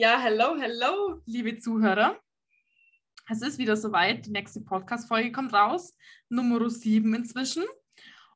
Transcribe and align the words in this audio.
Ja, 0.00 0.16
hello, 0.20 0.54
hello, 0.56 1.20
liebe 1.26 1.58
Zuhörer. 1.58 2.20
Es 3.28 3.42
ist 3.42 3.58
wieder 3.58 3.76
soweit. 3.76 4.26
Die 4.26 4.30
nächste 4.30 4.60
Podcast-Folge 4.60 5.32
kommt 5.32 5.52
raus. 5.52 5.92
Nummer 6.28 6.70
7 6.70 7.12
inzwischen. 7.14 7.64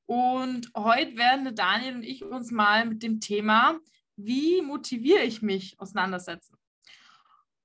Und 0.07 0.73
heute 0.77 1.17
werden 1.17 1.55
Daniel 1.55 1.95
und 1.95 2.03
ich 2.03 2.25
uns 2.25 2.51
mal 2.51 2.85
mit 2.85 3.05
dem 3.05 3.21
Thema, 3.21 3.79
wie 4.17 4.61
motiviere 4.61 5.23
ich 5.23 5.41
mich, 5.41 5.79
auseinandersetzen. 5.79 6.59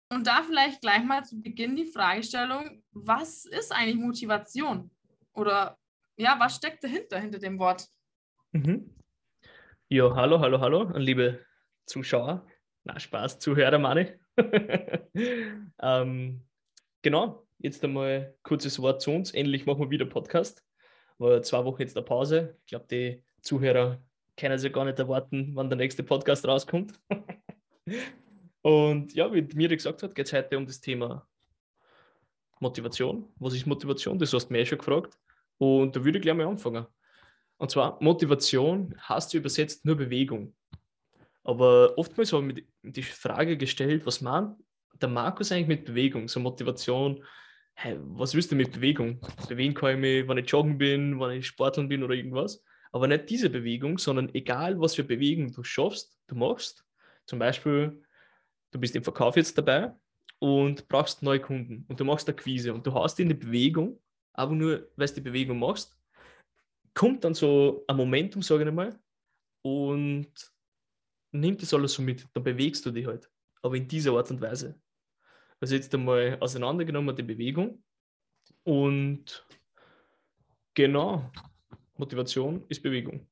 Und 0.09 0.27
da 0.27 0.43
vielleicht 0.43 0.81
gleich 0.81 1.03
mal 1.03 1.25
zu 1.25 1.41
Beginn 1.41 1.75
die 1.75 1.91
Fragestellung, 1.91 2.83
was 2.91 3.45
ist 3.45 3.71
eigentlich 3.71 3.95
Motivation? 3.95 4.91
Oder 5.33 5.75
ja, 6.17 6.35
was 6.37 6.55
steckt 6.55 6.83
dahinter, 6.83 7.19
hinter 7.19 7.39
dem 7.39 7.57
Wort? 7.57 7.87
Mhm. 8.51 8.93
Ja, 9.89 10.13
hallo, 10.13 10.39
hallo, 10.39 10.59
hallo, 10.59 10.91
liebe 10.95 11.43
Zuschauer. 11.87 12.45
Na, 12.87 12.97
Spaß, 12.97 13.39
Zuhörer, 13.39 13.79
meine. 13.79 14.17
ähm, 15.81 16.41
genau, 17.01 17.45
jetzt 17.57 17.83
einmal 17.83 18.33
kurzes 18.43 18.81
Wort 18.81 19.01
zu 19.01 19.11
uns. 19.11 19.31
Endlich 19.31 19.65
machen 19.65 19.81
wir 19.81 19.89
wieder 19.89 20.05
Podcast. 20.05 20.63
War 21.17 21.41
zwei 21.41 21.65
Wochen 21.65 21.81
jetzt 21.81 21.97
eine 21.97 22.05
Pause. 22.05 22.55
Ich 22.61 22.67
glaube, 22.67 22.85
die 22.89 23.21
Zuhörer 23.41 24.01
können 24.37 24.57
sich 24.57 24.71
gar 24.71 24.85
nicht 24.85 24.99
erwarten, 24.99 25.51
wann 25.53 25.69
der 25.69 25.75
nächste 25.75 26.01
Podcast 26.01 26.47
rauskommt. 26.47 26.97
Und 28.61 29.13
ja, 29.13 29.33
wie 29.33 29.41
mir 29.41 29.67
gesagt 29.67 30.01
hat, 30.01 30.15
geht 30.15 30.27
es 30.27 30.31
heute 30.31 30.57
um 30.57 30.65
das 30.65 30.79
Thema 30.79 31.27
Motivation. 32.61 33.27
Was 33.35 33.53
ist 33.53 33.67
Motivation? 33.67 34.17
Das 34.17 34.31
hast 34.31 34.47
du 34.47 34.53
mir 34.53 34.65
schon 34.65 34.77
gefragt. 34.77 35.19
Und 35.57 35.93
da 35.93 36.05
würde 36.05 36.19
ich 36.19 36.21
gleich 36.21 36.37
mal 36.37 36.47
anfangen. 36.47 36.87
Und 37.57 37.69
zwar, 37.69 38.01
Motivation 38.01 38.95
heißt 39.09 39.33
übersetzt 39.33 39.83
nur 39.83 39.97
Bewegung. 39.97 40.55
Aber 41.47 41.97
oftmals 41.97 42.33
habe 42.33 42.49
ich 42.49 42.65
mir 42.81 42.91
die 42.91 43.03
Frage 43.03 43.57
gestellt, 43.57 44.05
was 44.05 44.19
meint 44.19 44.57
der 45.01 45.07
Markus 45.07 45.51
eigentlich 45.51 45.67
mit 45.67 45.85
Bewegung, 45.85 46.27
so 46.27 46.41
Motivation? 46.41 47.23
Hey, 47.73 47.97
was 48.01 48.33
willst 48.35 48.51
du 48.51 48.55
mit 48.55 48.73
Bewegung? 48.73 49.21
Bewegen 49.47 49.73
kann 49.73 49.91
ich 49.91 49.97
mich, 49.97 50.27
wenn 50.27 50.39
ich 50.39 50.49
joggen 50.49 50.77
bin, 50.77 51.17
wenn 51.21 51.37
ich 51.37 51.47
sporteln 51.47 51.87
bin 51.87 52.03
oder 52.03 52.15
irgendwas. 52.15 52.61
Aber 52.91 53.07
nicht 53.07 53.29
diese 53.29 53.49
Bewegung, 53.49 53.97
sondern 53.97 54.33
egal, 54.35 54.77
was 54.81 54.95
für 54.95 55.05
Bewegung 55.05 55.53
du 55.53 55.63
schaffst, 55.63 56.19
du 56.27 56.35
machst. 56.35 56.83
Zum 57.25 57.39
Beispiel, 57.39 58.03
du 58.71 58.79
bist 58.79 58.97
im 58.97 59.03
Verkauf 59.03 59.37
jetzt 59.37 59.57
dabei 59.57 59.93
und 60.39 60.85
brauchst 60.89 61.23
neue 61.23 61.39
Kunden 61.39 61.85
und 61.87 61.97
du 61.97 62.03
machst 62.03 62.27
eine 62.27 62.35
Quise 62.35 62.73
und 62.73 62.85
du 62.85 62.93
hast 62.93 63.21
in 63.21 63.29
die 63.29 63.35
Bewegung, 63.35 64.01
aber 64.33 64.53
nur, 64.53 64.89
weil 64.97 65.07
du 65.07 65.13
die 65.13 65.21
Bewegung 65.21 65.59
machst, 65.59 65.97
kommt 66.93 67.23
dann 67.23 67.35
so 67.35 67.85
ein 67.87 67.95
Momentum, 67.95 68.41
sage 68.41 68.63
ich 68.63 68.67
einmal, 68.67 68.99
und 69.61 70.33
nimm 71.39 71.57
das 71.57 71.73
alles 71.73 71.93
so 71.93 72.01
mit, 72.01 72.27
dann 72.33 72.43
bewegst 72.43 72.85
du 72.85 72.91
dich 72.91 73.05
halt. 73.05 73.29
Aber 73.61 73.75
in 73.75 73.87
dieser 73.87 74.13
Art 74.13 74.29
und 74.31 74.41
Weise. 74.41 74.79
Also 75.59 75.75
jetzt 75.75 75.93
einmal 75.93 76.37
auseinandergenommen 76.39 77.15
die 77.15 77.23
Bewegung 77.23 77.83
und 78.63 79.45
genau, 80.73 81.31
Motivation 81.95 82.63
ist 82.69 82.83
Bewegung. 82.83 83.27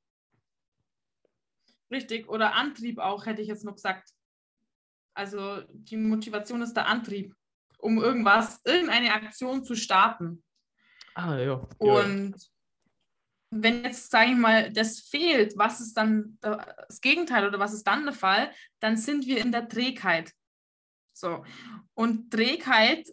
Richtig, 1.92 2.28
oder 2.28 2.56
Antrieb 2.56 2.98
auch, 2.98 3.26
hätte 3.26 3.42
ich 3.42 3.48
jetzt 3.48 3.64
noch 3.64 3.76
gesagt. 3.76 4.10
Also 5.14 5.62
die 5.70 5.98
Motivation 5.98 6.62
ist 6.62 6.74
der 6.74 6.88
Antrieb, 6.88 7.36
um 7.78 8.02
irgendwas, 8.02 8.60
irgendeine 8.66 9.14
Aktion 9.14 9.64
zu 9.64 9.76
starten. 9.76 10.44
Ah, 11.14 11.38
ja. 11.38 11.68
Und 11.78 12.34
ja 12.34 12.55
wenn 13.62 13.84
jetzt, 13.84 14.12
sage 14.12 14.32
ich 14.32 14.38
mal, 14.38 14.72
das 14.72 15.02
fehlt, 15.02 15.58
was 15.58 15.80
ist 15.80 15.94
dann 15.94 16.38
das 16.42 17.02
Gegenteil 17.02 17.48
oder 17.48 17.60
was 17.60 17.74
ist 17.74 17.86
dann 17.86 18.04
der 18.04 18.14
Fall? 18.14 18.52
Dann 18.80 18.98
sind 18.98 19.26
wir 19.26 19.40
in 19.40 19.52
der 19.52 19.68
Trägheit. 19.68 20.34
So. 21.14 21.44
Und 21.94 22.32
Trägheit, 22.32 23.08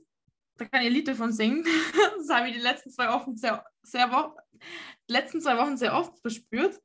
da 0.57 0.65
kann 0.65 0.83
ich 0.83 0.89
ein 0.89 0.93
Lied 0.93 1.09
davon 1.09 1.33
singen. 1.33 1.65
Das 2.19 2.37
habe 2.37 2.49
ich 2.49 2.55
die 2.55 2.61
letzten 2.61 2.91
zwei 2.91 3.09
Wochen 3.09 3.37
sehr, 3.37 3.65
sehr 3.83 4.09
wo 4.13 4.37
letzten 5.09 5.41
zwei 5.41 5.57
Wochen 5.59 5.77
sehr 5.77 5.93
oft 5.95 6.21
verspürt. 6.21 6.81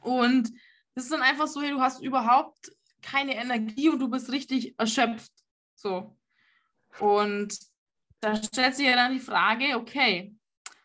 Und 0.00 0.50
das 0.94 1.04
ist 1.04 1.12
dann 1.12 1.22
einfach 1.22 1.48
so, 1.48 1.60
hey, 1.60 1.70
du 1.70 1.80
hast 1.80 2.00
überhaupt 2.00 2.70
keine 3.02 3.34
Energie 3.36 3.88
und 3.88 3.98
du 3.98 4.08
bist 4.08 4.30
richtig 4.30 4.78
erschöpft. 4.78 5.32
So. 5.74 6.16
Und 7.00 7.58
da 8.20 8.36
stellt 8.36 8.76
sich 8.76 8.86
ja 8.86 8.94
dann 8.94 9.12
die 9.12 9.20
Frage, 9.20 9.76
okay, 9.76 10.33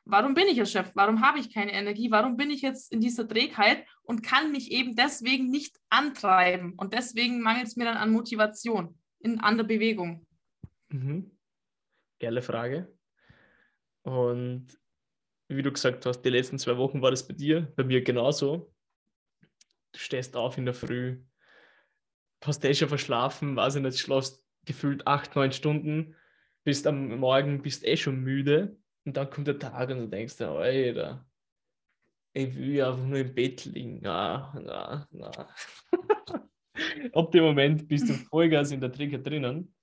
warum 0.10 0.34
bin 0.34 0.48
ich 0.48 0.58
erschöpft? 0.58 0.96
Warum 0.96 1.22
habe 1.22 1.40
ich 1.40 1.54
keine 1.54 1.72
Energie? 1.72 2.12
Warum 2.12 2.36
bin 2.36 2.50
ich 2.50 2.62
jetzt 2.62 2.92
in 2.92 3.00
dieser 3.00 3.28
Trägheit 3.28 3.86
und 4.04 4.24
kann 4.24 4.52
mich 4.52 4.72
eben 4.72 4.96
deswegen 4.96 5.50
nicht 5.50 5.80
antreiben? 5.90 6.74
Und 6.74 6.94
deswegen 6.94 7.42
mangelt 7.42 7.68
es 7.68 7.76
mir 7.76 7.86
dann 7.86 7.98
an 7.98 8.12
Motivation, 8.12 8.98
in, 9.20 9.40
an 9.40 9.58
der 9.58 9.64
Bewegung. 9.64 10.26
Mhm. 10.90 11.32
Geile 12.20 12.42
Frage. 12.42 12.92
Und 14.02 14.68
wie 15.48 15.62
du 15.62 15.72
gesagt 15.72 16.06
hast, 16.06 16.22
die 16.22 16.30
letzten 16.30 16.60
zwei 16.60 16.78
Wochen 16.78 17.02
war 17.02 17.12
das 17.12 17.28
bei 17.28 17.34
dir, 17.34 17.72
bei 17.76 17.84
mir 17.84 18.04
genauso. 18.04 18.74
Du 19.92 20.00
stehst 20.00 20.36
auf 20.36 20.58
in 20.58 20.66
der 20.66 20.74
Früh, 20.74 21.24
hast 22.44 22.64
eh 22.66 22.74
schon 22.74 22.90
verschlafen, 22.90 23.56
weiß 23.56 23.76
ich 23.76 23.82
nicht, 23.82 24.00
schlafst 24.00 24.46
gefühlt 24.66 25.08
acht, 25.08 25.36
neun 25.36 25.52
Stunden, 25.52 26.16
bist 26.64 26.86
am 26.86 27.18
Morgen, 27.20 27.62
bist 27.62 27.86
eh 27.86 27.98
schon 27.98 28.22
müde 28.22 28.78
und 29.10 29.18
dann 29.18 29.28
kommt 29.32 29.48
der 29.48 29.58
Tag 29.58 29.90
und 29.90 29.98
du 29.98 30.08
denkst 30.08 30.38
dir, 30.38 30.50
Alter, 30.50 31.26
ich 32.32 32.56
will 32.56 32.80
einfach 32.84 33.04
nur 33.04 33.18
im 33.18 33.34
Bett 33.34 33.66
liegen. 33.66 34.02
Na, 34.04 34.54
na, 34.54 35.08
na. 35.10 35.50
Ab 37.14 37.32
dem 37.32 37.44
Moment 37.44 37.88
bist 37.88 38.08
du 38.08 38.14
Vollgas 38.14 38.70
in 38.70 38.80
der 38.80 38.92
Trigger 38.92 39.18
drinnen. 39.18 39.74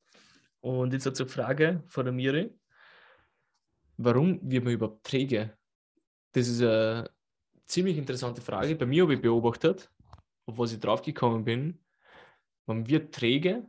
Und 0.61 0.93
jetzt 0.93 1.13
zur 1.17 1.27
Frage 1.27 1.83
von 1.89 2.05
der 2.05 2.15
Miri. 2.15 2.57
Warum 3.97 4.39
wird 4.49 4.63
man 4.63 4.75
überhaupt 4.75 5.05
träge? 5.05 5.59
Das 6.31 6.47
ist 6.47 6.63
eine 6.63 7.11
ziemlich 7.67 7.99
interessante 7.99 8.41
Frage. 8.41 8.77
Bei 8.77 8.87
mir 8.87 9.03
habe 9.03 9.15
ich 9.15 9.21
beobachtet, 9.21 9.91
auf 10.47 10.57
was 10.57 10.73
ich 10.73 10.79
draufgekommen 10.79 11.45
bin, 11.45 11.85
man 12.67 12.87
wird 12.87 13.13
träge, 13.13 13.69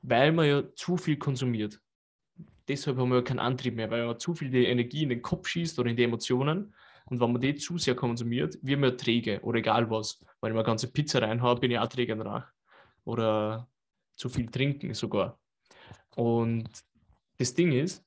weil 0.00 0.32
man 0.32 0.46
ja 0.46 0.74
zu 0.74 0.96
viel 0.96 1.18
konsumiert 1.18 1.82
deshalb 2.68 2.98
haben 2.98 3.10
wir 3.10 3.22
keinen 3.22 3.38
Antrieb 3.38 3.74
mehr, 3.74 3.90
weil 3.90 4.06
man 4.06 4.18
zu 4.18 4.34
viel 4.34 4.50
die 4.50 4.66
Energie 4.66 5.02
in 5.02 5.08
den 5.08 5.22
Kopf 5.22 5.48
schießt 5.48 5.78
oder 5.78 5.90
in 5.90 5.96
die 5.96 6.04
Emotionen. 6.04 6.74
Und 7.06 7.20
wenn 7.20 7.32
man 7.32 7.40
die 7.40 7.54
zu 7.54 7.78
sehr 7.78 7.94
konsumiert, 7.94 8.58
wird 8.62 8.80
man 8.80 8.98
träge 8.98 9.40
oder 9.42 9.58
egal 9.58 9.88
was. 9.90 10.18
Wenn 10.40 10.50
ich 10.50 10.54
mir 10.54 10.60
eine 10.60 10.66
ganze 10.66 10.90
Pizza 10.90 11.22
reinhaue, 11.22 11.56
bin 11.56 11.70
ich 11.70 11.78
auch 11.78 11.88
träge 11.88 12.16
danach. 12.16 12.50
Oder 13.04 13.68
zu 14.16 14.28
viel 14.28 14.50
trinken 14.50 14.92
sogar. 14.94 15.38
Und 16.16 16.68
das 17.38 17.54
Ding 17.54 17.72
ist, 17.72 18.04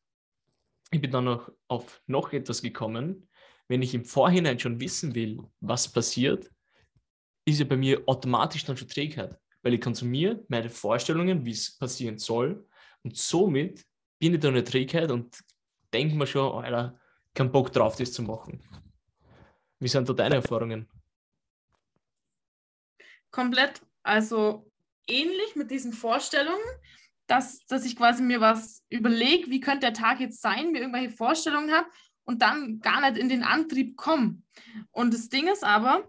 ich 0.91 0.99
bin 0.99 1.11
dann 1.11 1.25
noch 1.25 1.51
auf 1.67 2.01
noch 2.07 2.33
etwas 2.33 2.61
gekommen. 2.61 3.29
Wenn 3.67 3.81
ich 3.81 3.93
im 3.93 4.03
Vorhinein 4.03 4.59
schon 4.59 4.81
wissen 4.81 5.13
will, 5.15 5.39
was 5.61 5.87
passiert, 5.87 6.49
ist 7.45 7.59
ja 7.59 7.65
bei 7.65 7.77
mir 7.77 8.01
automatisch 8.07 8.65
dann 8.65 8.75
schon 8.75 8.87
Trägheit. 8.87 9.39
Weil 9.61 9.75
ich 9.75 9.81
konsumiere 9.81 10.43
meine 10.47 10.69
Vorstellungen, 10.69 11.45
wie 11.45 11.51
es 11.51 11.77
passieren 11.77 12.17
soll. 12.17 12.65
Und 13.03 13.15
somit 13.15 13.85
bin 14.19 14.33
ich 14.33 14.39
da 14.39 14.49
eine 14.49 14.63
Trägheit 14.63 15.11
und 15.11 15.43
denke 15.93 16.15
mir 16.15 16.27
schon, 16.27 16.63
Alter, 16.63 16.99
kein 17.33 17.51
Bock 17.51 17.71
drauf, 17.71 17.95
das 17.95 18.11
zu 18.11 18.21
machen. 18.21 18.61
Wie 19.79 19.87
sind 19.87 20.07
da 20.09 20.13
deine 20.13 20.35
Erfahrungen? 20.35 20.87
Komplett, 23.31 23.81
also 24.03 24.69
ähnlich 25.07 25.55
mit 25.55 25.71
diesen 25.71 25.93
Vorstellungen, 25.93 26.59
dass, 27.27 27.65
dass 27.67 27.85
ich 27.85 27.95
quasi 27.95 28.23
mir 28.23 28.41
was 28.41 28.83
überlege, 28.89 29.49
wie 29.49 29.59
könnte 29.59 29.81
der 29.81 29.93
Tag 29.93 30.19
jetzt 30.19 30.41
sein, 30.41 30.71
mir 30.71 30.79
irgendwelche 30.79 31.11
Vorstellungen 31.11 31.71
habe 31.71 31.87
und 32.25 32.41
dann 32.41 32.79
gar 32.79 33.01
nicht 33.01 33.17
in 33.17 33.29
den 33.29 33.43
Antrieb 33.43 33.95
komme. 33.95 34.41
Und 34.91 35.13
das 35.13 35.29
Ding 35.29 35.47
ist 35.47 35.63
aber, 35.63 36.07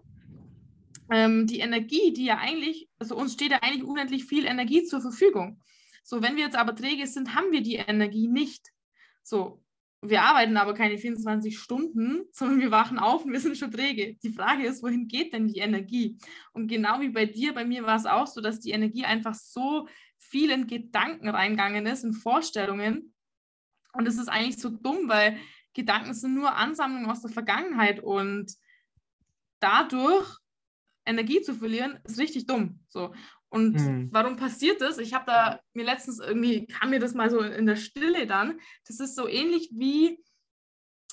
ähm, 1.11 1.45
die 1.45 1.59
Energie, 1.59 2.13
die 2.13 2.25
ja 2.25 2.37
eigentlich, 2.37 2.89
also 2.97 3.15
uns 3.15 3.33
steht 3.33 3.51
ja 3.51 3.59
eigentlich 3.61 3.83
unendlich 3.83 4.25
viel 4.25 4.45
Energie 4.45 4.83
zur 4.83 5.01
Verfügung. 5.01 5.61
So, 6.03 6.21
wenn 6.21 6.35
wir 6.35 6.45
jetzt 6.45 6.57
aber 6.57 6.75
träge 6.75 7.07
sind, 7.07 7.35
haben 7.35 7.51
wir 7.51 7.61
die 7.61 7.75
Energie 7.75 8.27
nicht. 8.27 8.69
So, 9.23 9.63
wir 10.01 10.23
arbeiten 10.23 10.57
aber 10.57 10.73
keine 10.73 10.97
24 10.97 11.57
Stunden, 11.57 12.23
sondern 12.31 12.59
wir 12.59 12.71
wachen 12.71 12.99
auf 12.99 13.23
und 13.23 13.31
wir 13.31 13.39
sind 13.39 13.57
schon 13.57 13.71
träge. 13.71 14.15
Die 14.23 14.33
Frage 14.33 14.65
ist, 14.65 14.83
wohin 14.83 15.07
geht 15.07 15.33
denn 15.33 15.47
die 15.47 15.59
Energie? 15.59 16.17
Und 16.53 16.67
genau 16.67 16.99
wie 17.01 17.09
bei 17.09 17.25
dir, 17.25 17.53
bei 17.53 17.65
mir 17.65 17.83
war 17.83 17.97
es 17.97 18.05
auch 18.05 18.27
so, 18.27 18.41
dass 18.41 18.59
die 18.59 18.71
Energie 18.71 19.05
einfach 19.05 19.35
so 19.35 19.87
viel 20.17 20.51
in 20.51 20.67
Gedanken 20.67 21.29
reingegangen 21.29 21.85
ist, 21.85 22.03
in 22.03 22.13
Vorstellungen. 22.13 23.13
Und 23.93 24.07
es 24.07 24.17
ist 24.17 24.29
eigentlich 24.29 24.59
so 24.59 24.69
dumm, 24.69 25.07
weil 25.09 25.37
Gedanken 25.73 26.13
sind 26.13 26.35
nur 26.35 26.55
Ansammlungen 26.55 27.09
aus 27.09 27.21
der 27.21 27.31
Vergangenheit 27.31 28.01
und 28.01 28.53
dadurch 29.59 30.37
Energie 31.05 31.41
zu 31.41 31.55
verlieren, 31.55 31.99
ist 32.03 32.19
richtig 32.19 32.45
dumm. 32.45 32.79
So. 32.87 33.13
Und 33.51 33.73
mhm. 33.73 34.09
warum 34.11 34.37
passiert 34.37 34.79
das? 34.79 34.97
Ich 34.97 35.13
habe 35.13 35.25
da 35.27 35.59
mir 35.73 35.83
letztens 35.83 36.19
irgendwie, 36.19 36.67
kam 36.67 36.89
mir 36.89 36.99
das 36.99 37.13
mal 37.13 37.29
so 37.29 37.41
in 37.41 37.65
der 37.65 37.75
Stille 37.75 38.25
dann. 38.25 38.59
Das 38.87 39.01
ist 39.01 39.13
so 39.13 39.27
ähnlich 39.27 39.69
wie, 39.73 40.23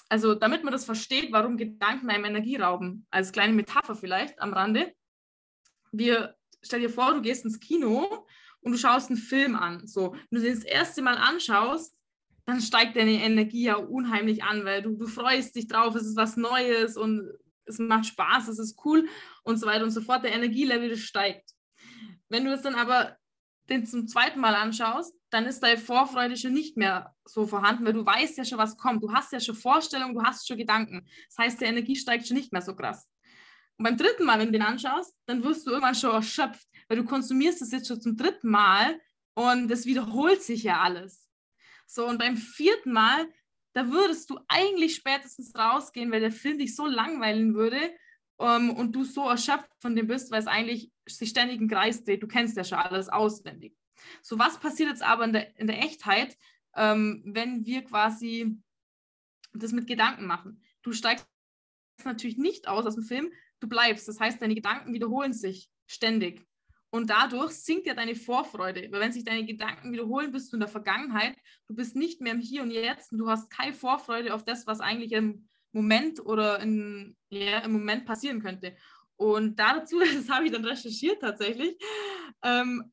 also 0.09 0.37
damit 0.37 0.63
man 0.63 0.73
das 0.73 0.85
versteht, 0.85 1.33
warum 1.33 1.57
Gedanken 1.57 2.09
einem 2.09 2.25
Energie 2.25 2.55
rauben. 2.55 3.07
Als 3.11 3.33
kleine 3.33 3.55
Metapher 3.55 3.97
vielleicht 3.97 4.41
am 4.41 4.53
Rande. 4.53 4.93
Wir, 5.91 6.37
stell 6.63 6.79
dir 6.81 6.91
vor, 6.91 7.13
du 7.13 7.23
gehst 7.23 7.45
ins 7.45 7.59
Kino 7.59 8.25
und 8.61 8.71
du 8.71 8.79
schaust 8.79 9.11
einen 9.11 9.19
Film 9.19 9.57
an. 9.57 9.89
So, 9.89 10.15
wenn 10.31 10.41
du 10.41 10.47
den 10.47 10.55
das 10.55 10.65
erste 10.65 11.03
Mal 11.03 11.17
anschaust, 11.17 11.97
dann 12.47 12.61
steigt 12.61 12.97
deine 12.97 13.21
Energie 13.21 13.65
ja 13.65 13.75
unheimlich 13.75 14.45
an, 14.45 14.65
weil 14.65 14.83
du, 14.83 14.97
du 14.97 15.09
freust 15.09 15.57
dich 15.57 15.67
drauf, 15.67 15.97
es 15.97 16.07
ist 16.07 16.17
was 16.17 16.37
Neues 16.37 16.97
und 16.97 17.29
es 17.67 17.81
macht 17.81 18.07
Spaß, 18.07 18.47
es 18.47 18.61
ist 18.61 18.79
cool 18.85 19.09
und 19.43 19.57
so 19.57 19.67
weiter 19.67 19.83
und 19.83 19.91
so 19.91 20.01
fort. 20.01 20.23
Der 20.23 20.33
Energielevel 20.33 20.97
steigt. 20.97 21.58
Wenn 22.29 22.45
du 22.45 22.53
es 22.53 22.63
dann 22.63 22.75
aber 22.75 23.17
den 23.69 23.87
zum 23.87 24.09
zweiten 24.09 24.41
Mal 24.41 24.55
anschaust, 24.55 25.15
dann 25.31 25.45
ist 25.45 25.61
deine 25.61 25.79
Vorfreude 25.79 26.37
schon 26.37 26.55
nicht 26.55 26.77
mehr 26.77 27.15
so 27.25 27.47
vorhanden, 27.47 27.85
weil 27.85 27.93
du 27.93 28.05
weißt 28.05 28.39
ja 28.39 28.45
schon, 28.45 28.59
was 28.59 28.77
kommt. 28.77 29.03
Du 29.03 29.13
hast 29.13 29.33
ja 29.33 29.41
schon 29.41 29.55
Vorstellungen, 29.55 30.15
du 30.15 30.23
hast 30.23 30.47
schon 30.47 30.57
Gedanken. 30.57 31.07
Das 31.29 31.39
heißt, 31.39 31.61
die 31.61 31.67
Energie 31.67 31.97
steigt 31.97 32.27
schon 32.27 32.37
nicht 32.37 32.53
mehr 32.53 32.63
so 32.63 32.75
krass. 32.75 33.09
Und 33.77 33.85
beim 33.85 33.97
dritten 33.97 34.25
Mal, 34.25 34.39
wenn 34.39 34.47
du 34.47 34.53
den 34.53 34.63
anschaust, 34.63 35.15
dann 35.27 35.45
wirst 35.45 35.67
du 35.67 35.71
irgendwann 35.71 35.95
schon 35.95 36.13
erschöpft, 36.13 36.67
weil 36.89 36.97
du 36.97 37.05
konsumierst 37.05 37.63
es 37.63 37.71
jetzt 37.71 37.89
schon 37.89 38.01
zum 38.01 38.17
dritten 38.17 38.49
Mal 38.49 38.99
und 39.35 39.71
es 39.71 39.87
wiederholt 39.87 40.43
sich 40.43 40.65
ja 40.65 40.81
alles. 40.81 41.29
So, 41.87 42.07
und 42.07 42.19
beim 42.19 42.37
vierten 42.37 42.93
Mal, 42.93 43.27
da 43.75 43.89
würdest 43.91 44.31
du 44.31 44.41
eigentlich 44.49 44.97
spätestens 44.97 45.55
rausgehen, 45.55 46.11
weil 46.11 46.21
der 46.21 46.33
Film 46.33 46.59
dich 46.59 46.75
so 46.75 46.87
langweilen 46.87 47.55
würde 47.55 47.79
um, 48.39 48.71
und 48.71 48.93
du 48.93 49.05
so 49.05 49.29
erschöpft 49.29 49.71
von 49.81 49.95
dem 49.97 50.07
bist, 50.07 50.31
weil 50.31 50.41
es 50.41 50.47
eigentlich 50.47 50.91
sich 51.09 51.31
ständig 51.31 51.61
im 51.61 51.69
Kreis 51.69 52.05
dreht. 52.05 52.23
Du 52.23 52.29
kennst 52.29 52.57
ja 52.57 52.65
schon 52.65 52.79
alles 52.79 53.09
auswendig. 53.09 53.77
So, 54.23 54.39
was 54.39 54.61
passiert 54.61 54.91
jetzt 54.91 55.03
aber 55.03 55.25
in 55.25 55.33
der, 55.33 55.59
in 55.59 55.67
der 55.67 55.81
Echtheit, 55.81 56.37
ähm, 56.77 57.23
wenn 57.27 57.67
wir 57.67 57.83
quasi 57.83 58.57
das 59.53 59.73
mit 59.73 59.89
Gedanken 59.89 60.27
machen? 60.27 60.63
Du 60.83 60.93
steigst 60.93 61.27
natürlich 62.05 62.39
nicht 62.39 62.69
aus 62.69 62.87
aus 62.87 62.95
dem 62.95 63.03
Film, 63.03 63.33
du 63.59 63.69
bleibst. 63.69 64.07
Das 64.07 64.21
heißt, 64.21 64.41
deine 64.41 64.55
Gedanken 64.55 64.95
wiederholen 64.95 65.33
sich 65.33 65.69
ständig. 65.87 66.47
Und 66.91 67.11
dadurch 67.11 67.51
sinkt 67.51 67.87
ja 67.87 67.95
deine 67.95 68.15
Vorfreude. 68.15 68.89
Weil 68.93 69.01
wenn 69.01 69.13
sich 69.13 69.25
deine 69.25 69.45
Gedanken 69.45 69.93
wiederholen, 69.93 70.31
bist 70.31 70.53
du 70.53 70.57
in 70.57 70.61
der 70.61 70.69
Vergangenheit, 70.69 71.37
du 71.67 71.75
bist 71.75 71.97
nicht 71.97 72.21
mehr 72.21 72.33
im 72.33 72.41
Hier 72.41 72.63
und 72.63 72.71
Jetzt 72.71 73.11
und 73.13 73.19
du 73.19 73.29
hast 73.29 73.51
keine 73.51 73.75
Vorfreude 73.75 74.33
auf 74.33 74.45
das, 74.45 74.67
was 74.67 74.81
eigentlich 74.81 75.13
im 75.13 75.49
Moment 75.73 76.25
oder 76.25 76.61
in, 76.61 77.17
ja, 77.31 77.59
im 77.61 77.73
Moment 77.73 78.07
passieren 78.07 78.43
könnte. 78.43 78.77
Und 79.17 79.59
dazu, 79.59 80.01
das 80.15 80.29
habe 80.29 80.47
ich 80.47 80.53
dann 80.53 80.65
recherchiert 80.65 81.21
tatsächlich, 81.21 81.77
ähm, 82.43 82.93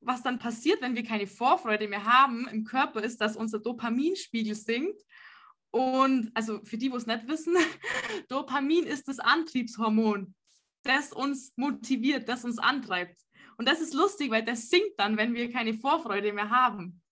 was 0.00 0.22
dann 0.22 0.38
passiert, 0.38 0.80
wenn 0.80 0.94
wir 0.94 1.04
keine 1.04 1.26
Vorfreude 1.26 1.88
mehr 1.88 2.04
haben 2.04 2.46
im 2.48 2.64
Körper, 2.64 3.02
ist, 3.02 3.20
dass 3.20 3.36
unser 3.36 3.58
Dopaminspiegel 3.58 4.54
sinkt. 4.54 5.02
Und 5.70 6.30
also 6.34 6.64
für 6.64 6.78
die, 6.78 6.88
die 6.88 6.96
es 6.96 7.06
nicht 7.06 7.28
wissen, 7.28 7.54
Dopamin 8.28 8.84
ist 8.84 9.08
das 9.08 9.18
Antriebshormon, 9.18 10.34
das 10.84 11.12
uns 11.12 11.52
motiviert, 11.56 12.28
das 12.28 12.44
uns 12.44 12.58
antreibt. 12.58 13.20
Und 13.58 13.68
das 13.68 13.80
ist 13.80 13.92
lustig, 13.92 14.30
weil 14.30 14.44
das 14.44 14.70
sinkt 14.70 14.98
dann, 14.98 15.16
wenn 15.16 15.34
wir 15.34 15.52
keine 15.52 15.74
Vorfreude 15.74 16.32
mehr 16.32 16.48
haben. 16.48 17.02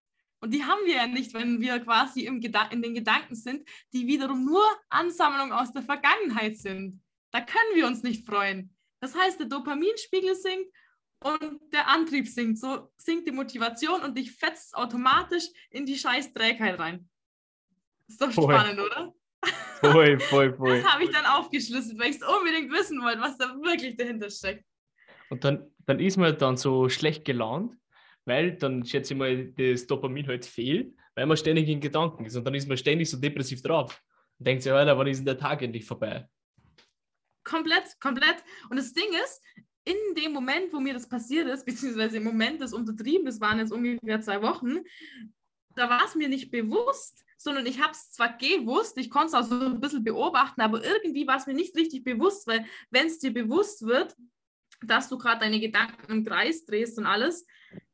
Und 0.47 0.53
die 0.53 0.63
haben 0.63 0.87
wir 0.87 0.95
ja 0.95 1.09
nicht, 1.09 1.35
wenn 1.35 1.61
wir 1.61 1.81
quasi 1.81 2.21
im 2.21 2.41
in 2.41 2.81
den 2.81 2.95
Gedanken 2.95 3.35
sind, 3.35 3.69
die 3.93 4.07
wiederum 4.07 4.45
nur 4.45 4.63
Ansammlung 4.91 5.51
aus 5.51 5.73
der 5.73 5.83
Vergangenheit 5.83 6.57
sind. 6.57 7.03
Da 7.33 7.41
können 7.41 7.75
wir 7.75 7.85
uns 7.85 8.05
nicht 8.05 8.25
freuen. 8.25 8.73
Das 9.01 9.17
heißt, 9.17 9.41
der 9.41 9.49
Dopaminspiegel 9.49 10.37
sinkt 10.37 10.73
und 11.25 11.59
der 11.73 11.89
Antrieb 11.89 12.29
sinkt. 12.29 12.59
So 12.59 12.93
sinkt 12.97 13.27
die 13.27 13.33
Motivation 13.33 14.03
und 14.03 14.17
dich 14.17 14.37
fetzt 14.37 14.77
automatisch 14.77 15.47
in 15.71 15.85
die 15.85 15.99
scheiß 15.99 16.33
Trägheit 16.33 16.79
rein. 16.79 17.09
Ist 18.07 18.23
doch 18.23 18.31
voll. 18.31 18.55
spannend, 18.55 18.79
oder? 18.79 19.13
Voll, 19.81 20.21
voll, 20.21 20.55
voll. 20.55 20.77
Das 20.81 20.93
habe 20.93 21.03
ich 21.03 21.11
dann 21.11 21.27
aufgeschlüsselt, 21.27 21.99
weil 21.99 22.11
ich 22.11 22.19
es 22.19 22.23
unbedingt 22.23 22.71
wissen 22.71 23.03
wollte, 23.03 23.21
was 23.21 23.37
da 23.37 23.47
wirklich 23.65 23.97
dahinter 23.97 24.31
steckt. 24.31 24.65
Und 25.29 25.43
dann, 25.43 25.75
dann 25.87 25.99
ist 25.99 26.17
man 26.19 26.39
dann 26.39 26.57
so 26.57 26.89
schlecht 26.89 27.25
gelaunt, 27.25 27.77
weil 28.27 28.57
dann 28.57 28.85
schätze 28.85 29.15
ich 29.15 29.19
mal, 29.19 29.47
das 29.53 29.87
Dopamin 29.87 30.27
halt 30.27 30.45
fehlt, 30.45 30.95
weil 31.15 31.27
man 31.27 31.37
ständig 31.37 31.69
in 31.69 31.81
Gedanken 31.81 32.27
ist 32.27 32.37
und 32.37 32.45
dann 32.45 32.55
ist 32.55 32.69
man 32.69 32.77
ständig 32.77 33.09
so 33.09 33.17
depressiv 33.17 33.63
drauf 33.63 34.03
und 34.39 34.47
denkt 34.47 34.63
sich, 34.63 34.73
Alter, 34.73 34.99
wann 34.99 35.07
ist 35.07 35.19
denn 35.19 35.27
der 35.27 35.39
Tag 35.39 35.63
endlich 35.63 35.87
vorbei? 35.87 36.29
Komplett, 37.45 37.99
komplett. 38.01 38.43
Und 38.69 38.77
das 38.77 38.93
Ding 38.93 39.09
ist, 39.25 39.41
in 39.85 39.97
dem 40.17 40.33
Moment, 40.33 40.73
wo 40.73 40.81
mir 40.81 40.93
das 40.93 41.09
passiert 41.09 41.49
ist, 41.49 41.65
beziehungsweise 41.67 42.19
im 42.19 42.25
Moment 42.25 42.61
des 42.61 42.75
untertrieben, 42.75 43.25
das 43.25 43.41
waren 43.41 43.59
jetzt 43.59 43.73
ungefähr 43.73 44.21
zwei 44.21 44.43
Wochen, 44.43 44.81
da 45.77 45.89
war 45.89 46.05
es 46.05 46.15
mir 46.15 46.29
nicht 46.29 46.51
bewusst, 46.51 47.25
sondern 47.39 47.67
ich 47.67 47.81
habe 47.81 47.93
es 47.93 48.11
zwar 48.11 48.37
gewusst, 48.37 48.99
ich 48.99 49.11
konnte 49.11 49.29
es 49.29 49.35
auch 49.35 49.45
so 49.45 49.61
ein 49.61 49.81
bisschen 49.81 50.03
beobachten, 50.03 50.61
aber 50.63 50.83
irgendwie 50.83 51.27
war 51.27 51.37
es 51.37 51.47
mir 51.47 51.55
nicht 51.55 51.77
richtig 51.77 52.03
bewusst, 52.03 52.47
weil 52.47 52.65
wenn 52.91 53.07
es 53.07 53.19
dir 53.19 53.33
bewusst 53.33 53.83
wird, 53.83 54.17
dass 54.83 55.09
du 55.09 55.19
gerade 55.19 55.41
deine 55.41 55.61
Gedanken 55.61 56.11
im 56.11 56.25
Kreis 56.25 56.65
drehst 56.65 56.99
und 56.99 57.07
alles 57.07 57.47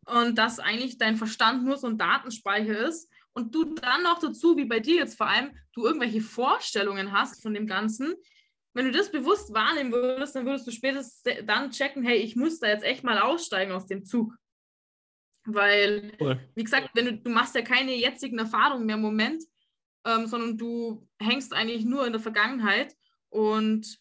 und 0.07 0.37
dass 0.37 0.59
eigentlich 0.59 0.99
dein 0.99 1.17
Verstand 1.17 1.65
nur 1.65 1.77
so 1.77 1.87
ein 1.87 1.99
Datenspeicher 1.99 2.87
ist 2.87 3.11
und 3.33 3.55
du 3.55 3.65
dann 3.65 4.03
noch 4.03 4.19
dazu, 4.19 4.57
wie 4.57 4.65
bei 4.65 4.81
dir 4.81 4.97
jetzt 4.97 5.17
vor 5.17 5.29
allem, 5.29 5.51
du 5.73 5.87
irgendwelche 5.87 6.21
Vorstellungen 6.21 7.13
hast 7.13 7.43
von 7.43 7.55
dem 7.55 7.67
Ganzen, 7.67 8.15
wenn 8.75 8.87
du 8.87 8.93
das 8.93 9.11
bewusst 9.11 9.53
wahrnehmen 9.53 9.93
würdest, 9.93 10.35
dann 10.35 10.47
würdest 10.47 10.67
du 10.67 10.71
spätestens 10.71 11.23
dann 11.47 11.71
checken, 11.71 12.03
hey, 12.03 12.17
ich 12.17 12.37
muss 12.37 12.59
da 12.59 12.69
jetzt 12.69 12.85
echt 12.85 13.05
mal 13.05 13.19
aussteigen 13.19 13.73
aus 13.73 13.87
dem 13.87 14.05
Zug. 14.05 14.35
Weil, 15.45 16.13
wie 16.55 16.65
gesagt, 16.65 16.91
wenn 16.95 17.05
du, 17.05 17.19
du 17.19 17.31
machst 17.31 17.55
ja 17.55 17.63
keine 17.63 17.95
jetzigen 17.95 18.39
Erfahrungen 18.39 18.87
mehr 18.87 18.95
im 18.95 19.03
Moment, 19.03 19.43
ähm, 20.07 20.27
sondern 20.27 20.57
du 20.57 21.07
hängst 21.21 21.53
eigentlich 21.53 21.85
nur 21.85 22.07
in 22.07 22.13
der 22.13 22.23
Vergangenheit 22.23 22.95
und 23.29 23.99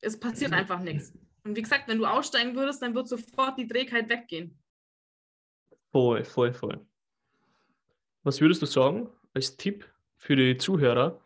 es 0.00 0.18
passiert 0.18 0.52
einfach 0.52 0.80
nichts. 0.80 1.12
Und 1.44 1.56
wie 1.56 1.62
gesagt, 1.62 1.88
wenn 1.88 1.98
du 1.98 2.06
aussteigen 2.06 2.54
würdest, 2.54 2.82
dann 2.82 2.94
wird 2.94 3.08
sofort 3.08 3.58
die 3.58 3.66
Trägheit 3.66 4.08
weggehen. 4.08 4.58
Voll, 5.92 6.24
voll, 6.24 6.52
voll. 6.52 6.86
Was 8.22 8.40
würdest 8.40 8.62
du 8.62 8.66
sagen 8.66 9.10
als 9.34 9.56
Tipp 9.56 9.90
für 10.16 10.36
die 10.36 10.56
Zuhörer, 10.56 11.20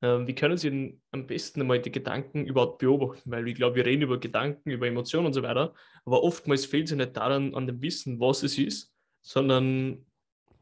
ähm, 0.00 0.26
wie 0.26 0.34
können 0.34 0.56
Sie 0.56 0.70
denn 0.70 1.02
am 1.10 1.26
besten 1.26 1.60
einmal 1.60 1.80
die 1.80 1.90
Gedanken 1.90 2.46
überhaupt 2.46 2.78
beobachten? 2.78 3.30
Weil 3.30 3.48
ich 3.48 3.56
glaube, 3.56 3.76
wir 3.76 3.86
reden 3.86 4.02
über 4.02 4.18
Gedanken, 4.18 4.70
über 4.70 4.86
Emotionen 4.86 5.26
und 5.26 5.32
so 5.32 5.42
weiter, 5.42 5.74
aber 6.04 6.22
oftmals 6.22 6.66
fehlt 6.66 6.84
es 6.84 6.90
ja 6.90 6.96
nicht 6.96 7.16
daran, 7.16 7.54
an 7.54 7.66
dem 7.66 7.82
Wissen, 7.82 8.20
was 8.20 8.42
es 8.42 8.58
ist, 8.58 8.94
sondern 9.20 10.06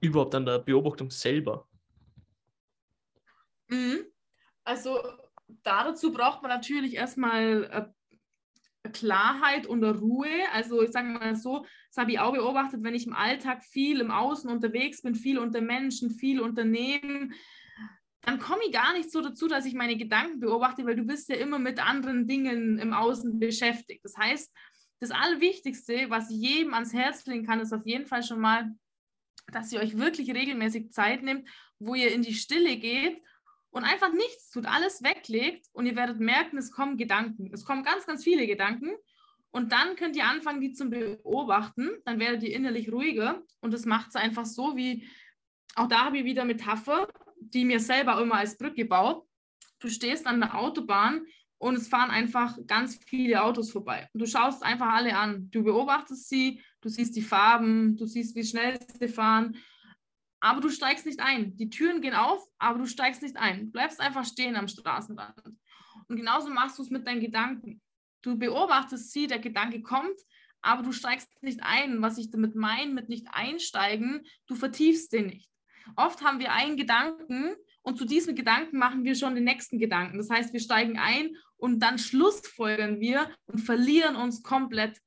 überhaupt 0.00 0.34
an 0.34 0.46
der 0.46 0.58
Beobachtung 0.58 1.10
selber. 1.10 1.68
Mhm. 3.68 4.06
Also 4.64 4.98
dazu 5.62 6.12
braucht 6.12 6.42
man 6.42 6.50
natürlich 6.50 6.94
erstmal 6.94 7.94
Klarheit 8.88 9.66
und 9.66 9.84
Ruhe. 9.84 10.28
Also 10.52 10.82
ich 10.82 10.90
sage 10.90 11.08
mal 11.08 11.36
so, 11.36 11.64
das 11.88 11.96
habe 11.98 12.12
ich 12.12 12.18
auch 12.18 12.32
beobachtet, 12.32 12.82
wenn 12.82 12.94
ich 12.94 13.06
im 13.06 13.14
Alltag 13.14 13.64
viel 13.64 14.00
im 14.00 14.10
Außen 14.10 14.50
unterwegs 14.50 15.02
bin, 15.02 15.14
viel 15.14 15.38
unter 15.38 15.60
Menschen, 15.60 16.10
viel 16.10 16.40
unternehmen, 16.40 17.34
dann 18.26 18.40
komme 18.40 18.60
ich 18.66 18.72
gar 18.72 18.92
nicht 18.92 19.12
so 19.12 19.20
dazu, 19.20 19.46
dass 19.46 19.66
ich 19.66 19.74
meine 19.74 19.96
Gedanken 19.96 20.40
beobachte, 20.40 20.84
weil 20.84 20.96
du 20.96 21.04
bist 21.04 21.28
ja 21.28 21.36
immer 21.36 21.60
mit 21.60 21.78
anderen 21.78 22.26
Dingen 22.26 22.78
im 22.78 22.92
Außen 22.92 23.38
beschäftigt. 23.38 24.04
Das 24.04 24.16
heißt, 24.16 24.52
das 24.98 25.12
Allerwichtigste, 25.12 26.10
was 26.10 26.30
ich 26.30 26.38
jedem 26.38 26.74
ans 26.74 26.92
Herz 26.92 27.24
legen 27.26 27.46
kann, 27.46 27.60
ist 27.60 27.72
auf 27.72 27.86
jeden 27.86 28.06
Fall 28.06 28.24
schon 28.24 28.40
mal, 28.40 28.74
dass 29.52 29.70
ihr 29.70 29.78
euch 29.78 29.96
wirklich 29.96 30.34
regelmäßig 30.34 30.90
Zeit 30.90 31.22
nehmt, 31.22 31.48
wo 31.78 31.94
ihr 31.94 32.12
in 32.12 32.22
die 32.22 32.34
Stille 32.34 32.76
geht 32.76 33.22
und 33.76 33.84
einfach 33.84 34.12
nichts 34.12 34.50
tut, 34.50 34.66
alles 34.66 35.02
weglegt 35.02 35.66
und 35.72 35.86
ihr 35.86 35.96
werdet 35.96 36.18
merken, 36.18 36.56
es 36.58 36.72
kommen 36.72 36.96
Gedanken. 36.96 37.50
Es 37.52 37.64
kommen 37.64 37.84
ganz, 37.84 38.06
ganz 38.06 38.24
viele 38.24 38.46
Gedanken 38.46 38.90
und 39.50 39.72
dann 39.72 39.96
könnt 39.96 40.16
ihr 40.16 40.26
anfangen, 40.26 40.60
die 40.60 40.72
zu 40.72 40.88
beobachten. 40.88 41.90
Dann 42.04 42.18
werdet 42.18 42.42
ihr 42.42 42.54
innerlich 42.54 42.90
ruhiger 42.90 43.42
und 43.60 43.72
das 43.72 43.84
macht 43.84 44.08
es 44.08 44.16
einfach 44.16 44.46
so, 44.46 44.76
wie 44.76 45.08
auch 45.74 45.88
da 45.88 46.06
habe 46.06 46.18
ich 46.18 46.24
wieder 46.24 46.44
Metapher 46.44 47.06
die 47.40 47.64
mir 47.64 47.80
selber 47.80 48.20
immer 48.20 48.36
als 48.36 48.56
Brücke 48.56 48.84
baut. 48.84 49.24
Du 49.78 49.88
stehst 49.88 50.26
an 50.26 50.40
der 50.40 50.56
Autobahn 50.58 51.26
und 51.58 51.76
es 51.76 51.88
fahren 51.88 52.10
einfach 52.10 52.56
ganz 52.66 52.98
viele 53.06 53.42
Autos 53.42 53.70
vorbei. 53.70 54.08
Und 54.12 54.20
du 54.20 54.26
schaust 54.26 54.62
einfach 54.62 54.92
alle 54.92 55.16
an. 55.16 55.50
Du 55.50 55.62
beobachtest 55.62 56.28
sie, 56.28 56.60
du 56.80 56.88
siehst 56.88 57.16
die 57.16 57.22
Farben, 57.22 57.96
du 57.96 58.06
siehst, 58.06 58.34
wie 58.36 58.44
schnell 58.44 58.78
sie 58.98 59.08
fahren. 59.08 59.56
Aber 60.46 60.60
du 60.60 60.68
steigst 60.68 61.06
nicht 61.06 61.18
ein. 61.18 61.56
Die 61.56 61.70
Türen 61.70 62.00
gehen 62.00 62.14
auf, 62.14 62.40
aber 62.58 62.78
du 62.78 62.86
steigst 62.86 63.20
nicht 63.20 63.36
ein. 63.36 63.66
Du 63.66 63.72
bleibst 63.72 64.00
einfach 64.00 64.24
stehen 64.24 64.54
am 64.54 64.68
Straßenrand. 64.68 65.34
Und 66.06 66.16
genauso 66.16 66.50
machst 66.50 66.78
du 66.78 66.84
es 66.84 66.90
mit 66.90 67.04
deinen 67.04 67.20
Gedanken. 67.20 67.82
Du 68.22 68.38
beobachtest 68.38 69.10
sie, 69.10 69.26
der 69.26 69.40
Gedanke 69.40 69.82
kommt, 69.82 70.16
aber 70.62 70.84
du 70.84 70.92
steigst 70.92 71.28
nicht 71.42 71.64
ein. 71.64 72.00
Was 72.00 72.16
ich 72.16 72.30
damit 72.30 72.54
meine, 72.54 72.92
mit 72.92 73.08
nicht 73.08 73.26
einsteigen, 73.32 74.24
du 74.46 74.54
vertiefst 74.54 75.12
den 75.12 75.26
nicht. 75.26 75.50
Oft 75.96 76.22
haben 76.22 76.38
wir 76.38 76.52
einen 76.52 76.76
Gedanken 76.76 77.56
und 77.82 77.98
zu 77.98 78.04
diesem 78.04 78.36
Gedanken 78.36 78.78
machen 78.78 79.02
wir 79.02 79.16
schon 79.16 79.34
den 79.34 79.42
nächsten 79.42 79.80
Gedanken. 79.80 80.16
Das 80.16 80.30
heißt, 80.30 80.52
wir 80.52 80.60
steigen 80.60 80.96
ein 80.96 81.34
und 81.56 81.80
dann 81.80 81.98
schlussfolgern 81.98 83.00
wir 83.00 83.28
und 83.46 83.58
verlieren 83.58 84.14
uns 84.14 84.44
komplett. 84.44 85.00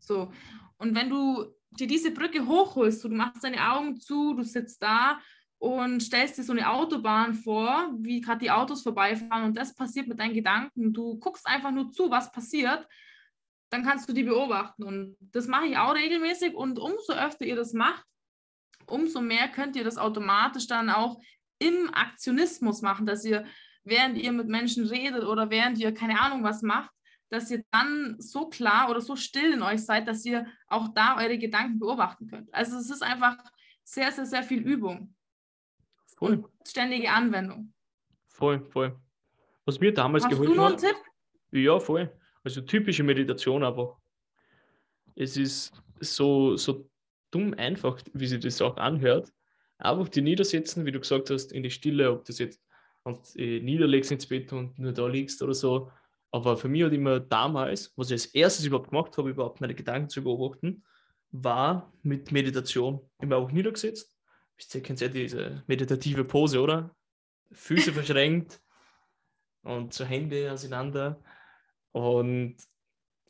So. 0.00 0.32
Und 0.78 0.96
wenn 0.96 1.10
du 1.10 1.46
dir 1.70 1.86
diese 1.86 2.10
Brücke 2.10 2.46
hochholst, 2.46 3.04
du 3.04 3.08
machst 3.10 3.44
deine 3.44 3.72
Augen 3.72 4.00
zu, 4.00 4.34
du 4.34 4.42
sitzt 4.42 4.82
da 4.82 5.20
und 5.58 6.02
stellst 6.02 6.38
dir 6.38 6.44
so 6.44 6.52
eine 6.52 6.70
Autobahn 6.70 7.34
vor, 7.34 7.92
wie 7.98 8.20
gerade 8.20 8.40
die 8.40 8.50
Autos 8.50 8.82
vorbeifahren 8.82 9.44
und 9.44 9.58
das 9.58 9.74
passiert 9.74 10.06
mit 10.06 10.18
deinen 10.18 10.34
Gedanken. 10.34 10.92
Du 10.92 11.18
guckst 11.18 11.46
einfach 11.46 11.70
nur 11.70 11.90
zu, 11.90 12.10
was 12.10 12.30
passiert. 12.32 12.86
dann 13.70 13.84
kannst 13.84 14.08
du 14.08 14.12
die 14.12 14.22
beobachten. 14.22 14.82
Und 14.82 15.16
das 15.20 15.46
mache 15.46 15.66
ich 15.66 15.76
auch 15.76 15.94
regelmäßig. 15.94 16.54
Und 16.54 16.78
umso 16.78 17.12
öfter 17.12 17.44
ihr 17.44 17.56
das 17.56 17.72
macht, 17.72 18.04
umso 18.86 19.20
mehr 19.20 19.48
könnt 19.48 19.76
ihr 19.76 19.84
das 19.84 19.98
automatisch 19.98 20.66
dann 20.66 20.90
auch 20.90 21.20
im 21.58 21.92
Aktionismus 21.92 22.82
machen, 22.82 23.04
dass 23.04 23.24
ihr, 23.24 23.44
während 23.84 24.16
ihr 24.16 24.32
mit 24.32 24.48
Menschen 24.48 24.86
redet 24.86 25.24
oder 25.24 25.50
während 25.50 25.78
ihr 25.78 25.92
keine 25.92 26.20
Ahnung 26.20 26.42
was 26.44 26.62
macht, 26.62 26.90
dass 27.30 27.50
ihr 27.50 27.64
dann 27.70 28.16
so 28.18 28.48
klar 28.48 28.90
oder 28.90 29.00
so 29.00 29.16
still 29.16 29.52
in 29.52 29.62
euch 29.62 29.84
seid, 29.84 30.08
dass 30.08 30.24
ihr 30.24 30.46
auch 30.68 30.88
da 30.94 31.16
eure 31.18 31.38
Gedanken 31.38 31.78
beobachten 31.78 32.26
könnt. 32.28 32.52
Also 32.52 32.76
es 32.78 32.90
ist 32.90 33.02
einfach 33.02 33.36
sehr, 33.84 34.10
sehr, 34.12 34.26
sehr 34.26 34.42
viel 34.42 34.60
Übung. 34.60 35.14
Voll. 36.16 36.32
Und 36.32 36.46
ständige 36.66 37.10
Anwendung. 37.10 37.72
Voll, 38.28 38.64
voll. 38.70 38.98
Was 39.64 39.80
mir 39.80 39.92
damals 39.92 40.24
Hast 40.24 40.30
geholfen 40.30 40.58
hat. 40.58 40.74
Hast 40.74 40.82
du 40.82 40.86
noch 40.86 40.94
einen 40.94 41.02
Tipp? 41.50 41.60
Ja, 41.60 41.78
voll. 41.78 42.12
Also 42.44 42.60
typische 42.62 43.02
Meditation 43.02 43.62
aber. 43.62 44.00
Es 45.14 45.36
ist 45.36 45.72
so, 46.00 46.56
so 46.56 46.88
dumm 47.30 47.54
einfach, 47.54 48.00
wie 48.12 48.26
sich 48.26 48.40
das 48.40 48.62
auch 48.62 48.76
anhört. 48.76 49.32
Einfach 49.78 50.08
die 50.08 50.22
niedersetzen, 50.22 50.86
wie 50.86 50.92
du 50.92 51.00
gesagt 51.00 51.30
hast, 51.30 51.52
in 51.52 51.62
die 51.62 51.70
Stille, 51.70 52.10
ob 52.12 52.24
das 52.24 52.38
jetzt 52.38 52.60
du 53.04 53.18
äh, 53.36 53.60
niederlegst 53.60 54.12
ins 54.12 54.26
Bett 54.26 54.52
und 54.52 54.78
nur 54.78 54.92
da 54.92 55.06
liegst 55.06 55.42
oder 55.42 55.54
so. 55.54 55.90
Aber 56.30 56.56
für 56.56 56.68
mich 56.68 56.82
hat 56.82 56.92
immer 56.92 57.20
damals, 57.20 57.92
was 57.96 58.08
ich 58.08 58.14
als 58.14 58.26
erstes 58.26 58.66
überhaupt 58.66 58.90
gemacht 58.90 59.16
habe, 59.16 59.30
überhaupt 59.30 59.60
meine 59.60 59.74
Gedanken 59.74 60.10
zu 60.10 60.22
beobachten, 60.22 60.84
war 61.30 61.92
mit 62.02 62.32
Meditation. 62.32 63.00
Immer 63.20 63.36
auch 63.36 63.50
niedergesetzt. 63.50 64.16
Wisst 64.56 64.74
ihr, 64.74 64.82
kennt 64.82 65.00
ja 65.00 65.08
diese 65.08 65.62
meditative 65.66 66.24
Pose, 66.24 66.60
oder? 66.60 66.94
Füße 67.52 67.92
verschränkt 67.92 68.60
und 69.62 69.94
so 69.94 70.04
Hände 70.04 70.52
auseinander. 70.52 71.22
Und 71.92 72.56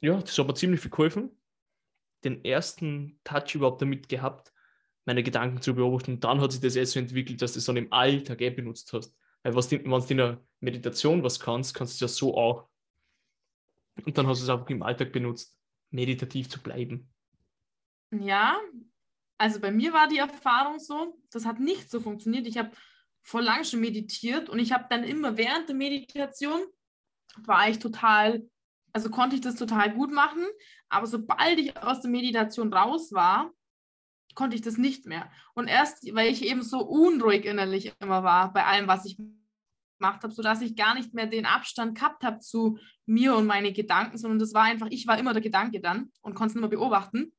ja, 0.01 0.21
das 0.21 0.37
hat 0.39 0.47
mir 0.47 0.55
ziemlich 0.55 0.81
viel 0.81 0.91
geholfen. 0.91 1.31
Den 2.25 2.45
ersten 2.45 3.21
Touch 3.25 3.55
überhaupt 3.55 3.83
damit 3.83 4.09
gehabt, 4.09 4.53
meine 5.05 5.23
Gedanken 5.23 5.63
zu 5.63 5.75
beobachten. 5.75 6.15
Und 6.15 6.25
dann 6.25 6.41
hat 6.41 6.53
sich 6.53 6.61
das 6.61 6.77
erst 6.77 6.93
so 6.93 6.99
entwickelt, 6.99 7.41
dass 7.43 7.53
du 7.53 7.61
es 7.61 7.65
dann 7.65 7.77
im 7.77 7.93
Alltag 7.93 8.41
eh 8.41 8.51
benutzt 8.51 8.93
hast. 8.93 9.15
Weil 9.43 9.55
was, 9.55 9.71
wenn 9.71 9.85
du 9.85 10.07
in 10.09 10.17
der 10.17 10.41
Meditation 10.61 11.23
was 11.23 11.39
kannst, 11.39 11.75
kannst 11.75 12.01
du 12.01 12.05
es 12.05 12.11
ja 12.11 12.17
so 12.17 12.37
auch. 12.37 12.68
Und 14.05 14.17
dann 14.17 14.27
hast 14.27 14.41
du 14.41 14.45
es 14.45 14.51
einfach 14.51 14.69
im 14.71 14.83
Alltag 14.83 15.13
benutzt, 15.13 15.57
meditativ 15.91 16.49
zu 16.49 16.63
bleiben. 16.63 17.11
Ja, 18.11 18.59
also 19.39 19.61
bei 19.61 19.71
mir 19.71 19.93
war 19.93 20.09
die 20.09 20.19
Erfahrung 20.19 20.79
so, 20.79 21.21
das 21.31 21.45
hat 21.45 21.61
nicht 21.61 21.91
so 21.91 22.01
funktioniert. 22.01 22.47
Ich 22.47 22.59
habe 22.59 22.71
vor 23.23 23.43
lang 23.43 23.65
schon 23.65 23.81
meditiert 23.81 24.49
und 24.49 24.59
ich 24.59 24.73
habe 24.73 24.87
dann 24.89 25.05
immer 25.05 25.37
während 25.37 25.69
der 25.69 25.77
Meditation 25.77 26.61
war 27.37 27.69
ich 27.69 27.79
total, 27.79 28.49
also 28.93 29.11
konnte 29.11 29.37
ich 29.37 29.43
das 29.43 29.55
total 29.55 29.93
gut 29.93 30.11
machen, 30.11 30.45
aber 30.89 31.07
sobald 31.07 31.59
ich 31.59 31.77
aus 31.77 32.01
der 32.01 32.11
Meditation 32.11 32.73
raus 32.73 33.13
war, 33.13 33.53
konnte 34.35 34.57
ich 34.57 34.63
das 34.63 34.79
nicht 34.79 35.05
mehr. 35.07 35.31
Und 35.55 35.69
erst, 35.69 36.15
weil 36.15 36.33
ich 36.33 36.43
eben 36.43 36.63
so 36.63 36.81
unruhig 36.81 37.45
innerlich 37.45 37.93
immer 38.01 38.23
war 38.23 38.53
bei 38.53 38.65
allem, 38.65 38.89
was 38.89 39.05
ich 39.05 39.19
gemacht 39.99 40.23
habe, 40.23 40.33
sodass 40.33 40.63
ich 40.63 40.77
gar 40.77 40.95
nicht 40.95 41.15
mehr 41.15 41.27
den 41.27 41.47
Abstand 41.47 41.97
gehabt 41.97 42.23
habe 42.23 42.39
zu 42.41 42.79
mir 43.07 43.37
und 43.37 43.47
meine 43.47 43.73
Gedanken, 43.73 44.19
sondern 44.19 44.39
das 44.39 44.55
war 44.55 44.65
einfach, 44.65 44.89
ich 44.91 45.07
war 45.07 45.19
immer 45.19 45.33
der 45.33 45.43
Gedanke 45.43 45.81
dann 45.81 46.11
und 46.23 46.35
konnte 46.35 46.55
es 46.55 46.61
nur 46.61 46.71
beobachten. 46.71 47.33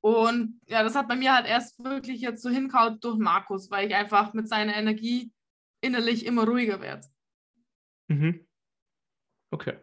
Und 0.00 0.60
ja, 0.66 0.82
das 0.82 0.96
hat 0.96 1.08
bei 1.08 1.14
mir 1.14 1.32
halt 1.32 1.46
erst 1.46 1.82
wirklich 1.84 2.20
jetzt 2.20 2.42
so 2.42 2.50
hinkaut 2.50 3.04
durch 3.04 3.18
Markus, 3.18 3.70
weil 3.70 3.86
ich 3.86 3.94
einfach 3.94 4.32
mit 4.32 4.48
seiner 4.48 4.74
Energie 4.76 5.30
innerlich 5.80 6.26
immer 6.26 6.44
ruhiger 6.44 6.80
werde. 6.80 7.06
Mhm. 8.08 8.46
Okay. 9.50 9.76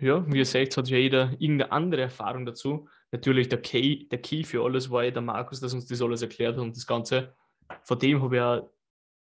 Ja, 0.00 0.26
wie 0.32 0.38
ihr 0.38 0.44
seht, 0.44 0.76
hat 0.76 0.88
ja 0.88 0.98
jeder 0.98 1.30
irgendeine 1.38 1.70
andere 1.70 2.02
Erfahrung 2.02 2.44
dazu. 2.44 2.88
Natürlich 3.12 3.48
der 3.48 3.62
Key, 3.62 4.08
der 4.08 4.20
Key 4.20 4.42
für 4.42 4.64
alles 4.64 4.90
war 4.90 5.04
ja 5.04 5.12
der 5.12 5.22
Markus, 5.22 5.60
der 5.60 5.72
uns 5.72 5.86
das 5.86 6.02
alles 6.02 6.22
erklärt 6.22 6.56
hat 6.56 6.62
und 6.62 6.76
das 6.76 6.86
Ganze. 6.86 7.36
Von 7.82 7.98
dem 8.00 8.20
habe 8.20 8.34
ich 8.34 8.40
ja 8.40 8.68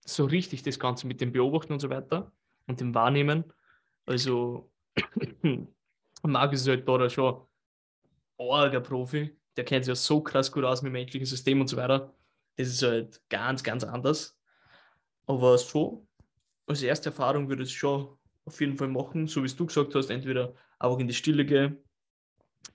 so 0.08 0.24
richtig 0.24 0.62
das 0.62 0.78
Ganze 0.78 1.06
mit 1.06 1.20
dem 1.20 1.32
Beobachten 1.32 1.72
und 1.72 1.80
so 1.80 1.90
weiter 1.90 2.32
und 2.66 2.80
dem 2.80 2.94
Wahrnehmen. 2.94 3.44
Also 4.06 4.72
Markus 6.22 6.62
ist 6.62 6.68
halt 6.68 6.88
da 6.88 7.10
schon 7.10 7.46
arger 8.38 8.80
Profi. 8.80 9.36
Der 9.56 9.64
kennt 9.64 9.84
sich 9.84 9.92
ja 9.92 9.96
so 9.96 10.20
krass 10.22 10.50
gut 10.50 10.64
aus 10.64 10.82
mit 10.82 10.90
dem 10.90 10.94
menschlichen 10.94 11.26
System 11.26 11.60
und 11.60 11.68
so 11.68 11.76
weiter. 11.76 12.14
Das 12.56 12.68
ist 12.68 12.82
halt 12.82 13.20
ganz, 13.28 13.62
ganz 13.62 13.84
anders. 13.84 14.38
Aber 15.26 15.58
so, 15.58 16.06
als 16.66 16.82
erste 16.82 17.10
Erfahrung 17.10 17.48
würde 17.48 17.64
ich 17.64 17.70
es 17.70 17.74
schon 17.74 18.16
auf 18.44 18.60
jeden 18.60 18.76
Fall 18.76 18.88
machen, 18.88 19.26
so 19.26 19.44
wie 19.44 19.48
du 19.48 19.66
gesagt 19.66 19.94
hast, 19.94 20.10
entweder 20.10 20.54
einfach 20.78 20.98
in 20.98 21.08
die 21.08 21.14
Stille 21.14 21.44
gehen 21.44 21.76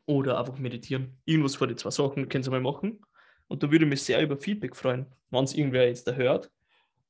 oder 0.05 0.37
einfach 0.37 0.59
meditieren. 0.59 1.17
Irgendwas 1.25 1.55
vor 1.55 1.67
die 1.67 1.75
zwei 1.75 1.89
Sachen 1.89 2.29
können 2.29 2.43
Sie 2.43 2.51
mal 2.51 2.61
machen. 2.61 3.01
Und 3.47 3.63
da 3.63 3.71
würde 3.71 3.85
ich 3.85 3.89
mich 3.89 4.03
sehr 4.03 4.21
über 4.21 4.37
Feedback 4.37 4.75
freuen, 4.75 5.07
wenn 5.31 5.43
es 5.43 5.55
irgendwer 5.55 5.87
jetzt 5.87 6.07
da 6.07 6.13
hört 6.13 6.51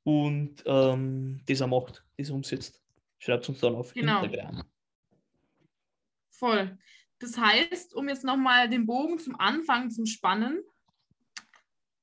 und 0.03 0.63
ähm, 0.65 1.41
das 1.45 1.61
er 1.61 1.67
macht, 1.67 2.03
das 2.17 2.29
umsetzt. 2.29 2.81
Schreibt 3.19 3.47
uns 3.47 3.59
dann 3.59 3.75
auf 3.75 3.93
genau. 3.93 4.23
Instagram. 4.23 4.63
Voll. 6.31 6.77
Das 7.19 7.37
heißt, 7.37 7.93
um 7.95 8.09
jetzt 8.09 8.25
nochmal 8.25 8.67
den 8.67 8.85
Bogen 8.85 9.17
zum 9.17 9.39
Anfang 9.39 9.89
zum 9.89 10.05
Spannen, 10.05 10.61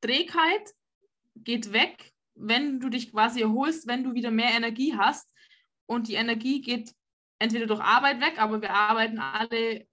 Trägheit 0.00 0.74
geht 1.36 1.72
weg, 1.72 2.12
wenn 2.34 2.80
du 2.80 2.88
dich 2.88 3.12
quasi 3.12 3.42
erholst, 3.42 3.86
wenn 3.86 4.02
du 4.02 4.14
wieder 4.14 4.30
mehr 4.30 4.52
Energie 4.52 4.94
hast 4.96 5.30
und 5.86 6.08
die 6.08 6.14
Energie 6.14 6.62
geht 6.62 6.94
entweder 7.38 7.66
durch 7.66 7.80
Arbeit 7.80 8.20
weg, 8.20 8.34
aber 8.38 8.62
wir 8.62 8.70
arbeiten 8.70 9.18
alle 9.18 9.86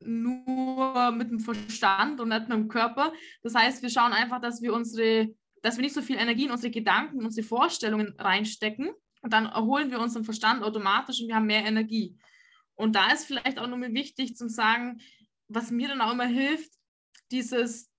nur 0.00 1.10
mit 1.12 1.30
dem 1.30 1.40
Verstand 1.40 2.20
und 2.20 2.28
nicht 2.28 2.48
mit 2.48 2.58
dem 2.58 2.68
Körper. 2.68 3.12
Das 3.42 3.54
heißt, 3.54 3.82
wir 3.82 3.90
schauen 3.90 4.12
einfach, 4.12 4.40
dass 4.40 4.62
wir 4.62 4.72
unsere, 4.74 5.34
dass 5.62 5.76
wir 5.76 5.82
nicht 5.82 5.94
so 5.94 6.02
viel 6.02 6.16
Energie 6.16 6.44
in 6.44 6.50
unsere 6.50 6.70
Gedanken, 6.70 7.24
unsere 7.24 7.46
Vorstellungen 7.46 8.14
reinstecken 8.18 8.90
und 9.22 9.32
dann 9.32 9.46
erholen 9.46 9.90
wir 9.90 10.00
unseren 10.00 10.24
Verstand 10.24 10.62
automatisch 10.62 11.20
und 11.20 11.28
wir 11.28 11.36
haben 11.36 11.46
mehr 11.46 11.64
Energie. 11.64 12.18
Und 12.74 12.96
da 12.96 13.12
ist 13.12 13.24
vielleicht 13.24 13.58
auch 13.58 13.68
nochmal 13.68 13.94
wichtig 13.94 14.36
zu 14.36 14.48
sagen, 14.48 15.00
was 15.48 15.70
mir 15.70 15.88
dann 15.88 16.00
auch 16.00 16.12
immer 16.12 16.26
hilft, 16.26 16.72
dieses, 17.30 17.90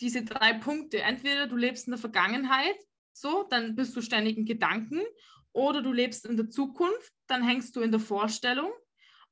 diese 0.00 0.24
drei 0.24 0.54
Punkte. 0.54 1.02
Entweder 1.02 1.46
du 1.46 1.56
lebst 1.56 1.86
in 1.86 1.92
der 1.92 2.00
Vergangenheit, 2.00 2.76
so, 3.12 3.44
dann 3.50 3.74
bist 3.74 3.96
du 3.96 4.00
ständig 4.00 4.36
in 4.36 4.46
Gedanken 4.46 5.00
oder 5.52 5.82
du 5.82 5.92
lebst 5.92 6.24
in 6.26 6.36
der 6.36 6.48
Zukunft, 6.48 7.12
dann 7.26 7.42
hängst 7.42 7.74
du 7.74 7.80
in 7.80 7.90
der 7.90 8.00
Vorstellung. 8.00 8.70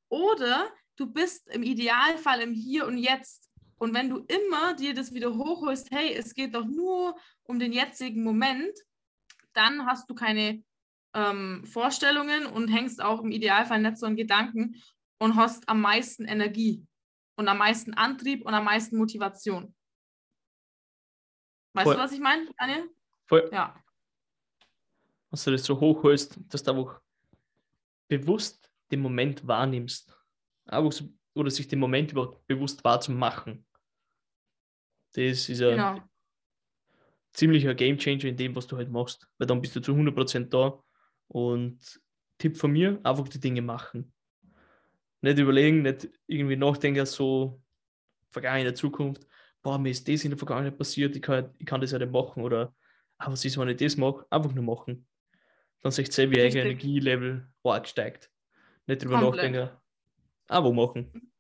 Oder 0.08 0.68
du 0.96 1.06
bist 1.06 1.48
im 1.48 1.62
Idealfall 1.62 2.40
im 2.40 2.52
Hier 2.52 2.86
und 2.86 2.98
Jetzt. 2.98 3.47
Und 3.78 3.94
wenn 3.94 4.10
du 4.10 4.18
immer 4.18 4.74
dir 4.74 4.94
das 4.94 5.12
wieder 5.12 5.34
hochholst, 5.34 5.90
hey, 5.90 6.14
es 6.14 6.34
geht 6.34 6.54
doch 6.54 6.66
nur 6.66 7.16
um 7.44 7.58
den 7.58 7.72
jetzigen 7.72 8.22
Moment, 8.22 8.76
dann 9.52 9.86
hast 9.86 10.10
du 10.10 10.14
keine 10.14 10.62
ähm, 11.14 11.64
Vorstellungen 11.64 12.46
und 12.46 12.68
hängst 12.68 13.02
auch 13.02 13.22
im 13.22 13.30
Idealfall 13.30 13.80
nicht 13.80 13.98
so 13.98 14.06
an 14.06 14.16
Gedanken 14.16 14.76
und 15.18 15.36
hast 15.36 15.68
am 15.68 15.80
meisten 15.80 16.24
Energie 16.24 16.84
und 17.36 17.48
am 17.48 17.58
meisten 17.58 17.94
Antrieb 17.94 18.44
und 18.44 18.54
am 18.54 18.64
meisten 18.64 18.96
Motivation. 18.96 19.74
Weißt 21.74 21.84
Voll. 21.84 21.94
du, 21.94 22.00
was 22.00 22.12
ich 22.12 22.20
meine, 22.20 22.48
Daniel? 22.58 22.90
Voll. 23.26 23.48
Ja 23.52 23.74
dass 25.30 25.44
du 25.44 25.50
das 25.50 25.64
so 25.64 25.78
hochholst, 25.78 26.38
dass 26.48 26.62
du 26.62 26.70
einfach 26.70 27.00
bewusst 28.08 28.70
den 28.90 29.00
Moment 29.00 29.46
wahrnimmst. 29.46 30.16
Einfach 30.66 30.92
so, 30.92 31.08
oder 31.34 31.50
sich 31.50 31.68
den 31.68 31.78
Moment 31.78 32.12
überhaupt 32.12 32.46
bewusst 32.46 32.82
wahrzumachen. 32.84 33.66
Das 35.14 35.48
ist 35.48 35.62
ein 35.62 35.70
genau. 35.70 36.00
ziemlicher 37.32 37.74
Gamechanger 37.74 38.24
in 38.24 38.36
dem, 38.36 38.54
was 38.54 38.66
du 38.66 38.76
halt 38.76 38.90
machst. 38.90 39.28
Weil 39.38 39.46
dann 39.46 39.60
bist 39.60 39.74
du 39.76 39.80
zu 39.80 39.92
100% 39.92 40.48
da. 40.48 40.82
Und 41.28 42.00
Tipp 42.38 42.56
von 42.56 42.70
mir, 42.70 43.00
einfach 43.02 43.28
die 43.28 43.40
Dinge 43.40 43.62
machen. 43.62 44.12
Nicht 45.20 45.38
überlegen, 45.38 45.82
nicht 45.82 46.08
irgendwie 46.26 46.56
nachdenken, 46.56 47.04
so 47.04 47.60
vergangene 48.30 48.74
Zukunft, 48.74 49.26
boah, 49.62 49.78
mir 49.78 49.90
ist 49.90 50.06
das 50.06 50.22
in 50.24 50.30
der 50.30 50.38
Vergangenheit 50.38 50.78
passiert, 50.78 51.16
ich 51.16 51.22
kann, 51.22 51.52
ich 51.58 51.66
kann 51.66 51.80
das 51.80 51.90
ja 51.90 51.98
nicht 51.98 52.12
machen. 52.12 52.42
Oder 52.42 52.74
ah, 53.18 53.32
was 53.32 53.44
ist, 53.44 53.58
wenn 53.58 53.68
ich 53.68 53.78
das 53.78 53.96
mache? 53.96 54.24
Einfach 54.30 54.52
nur 54.52 54.64
machen 54.64 55.08
dann 55.82 55.92
sich 55.92 56.12
sehr 56.12 56.30
wie 56.30 56.40
eigen 56.40 56.56
Energielevel 56.56 57.48
arg 57.62 57.86
steigt. 57.86 58.30
Nicht 58.86 59.02
drüber 59.02 59.20
Komplett. 59.20 59.52
nachdenken, 59.52 59.76
Abo 60.48 60.72
machen. 60.72 61.32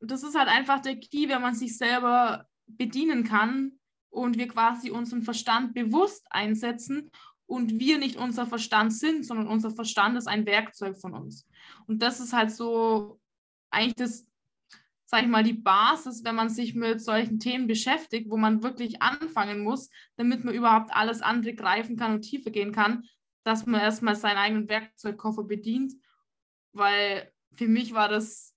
Das 0.00 0.22
ist 0.22 0.36
halt 0.36 0.48
einfach 0.48 0.80
der 0.80 0.96
Key, 0.96 1.28
wenn 1.28 1.42
man 1.42 1.54
sich 1.54 1.76
selber 1.76 2.48
bedienen 2.66 3.24
kann 3.24 3.78
und 4.10 4.38
wir 4.38 4.48
quasi 4.48 4.90
unseren 4.90 5.22
Verstand 5.22 5.74
bewusst 5.74 6.26
einsetzen 6.30 7.10
und 7.46 7.78
wir 7.78 7.98
nicht 7.98 8.16
unser 8.16 8.46
Verstand 8.46 8.92
sind, 8.92 9.26
sondern 9.26 9.48
unser 9.48 9.70
Verstand 9.70 10.16
ist 10.16 10.26
ein 10.26 10.46
Werkzeug 10.46 10.98
von 10.98 11.14
uns. 11.14 11.46
Und 11.86 12.02
das 12.02 12.20
ist 12.20 12.32
halt 12.32 12.50
so 12.50 13.20
eigentlich 13.70 13.96
das, 13.96 14.26
sag 15.04 15.22
ich 15.22 15.28
mal, 15.28 15.42
die 15.42 15.52
Basis, 15.52 16.24
wenn 16.24 16.34
man 16.34 16.48
sich 16.48 16.74
mit 16.74 17.02
solchen 17.02 17.38
Themen 17.38 17.66
beschäftigt, 17.66 18.30
wo 18.30 18.36
man 18.36 18.62
wirklich 18.62 19.02
anfangen 19.02 19.62
muss, 19.62 19.90
damit 20.16 20.44
man 20.44 20.54
überhaupt 20.54 20.94
alles 20.94 21.20
andere 21.20 21.54
greifen 21.54 21.96
kann 21.96 22.14
und 22.14 22.22
tiefer 22.22 22.50
gehen 22.50 22.72
kann, 22.72 23.04
dass 23.42 23.66
man 23.66 23.80
erstmal 23.80 24.16
seinen 24.16 24.38
eigenen 24.38 24.68
Werkzeugkoffer 24.68 25.44
bedient, 25.44 25.92
weil 26.72 27.30
für 27.52 27.68
mich 27.68 27.92
war 27.92 28.08
das 28.08 28.54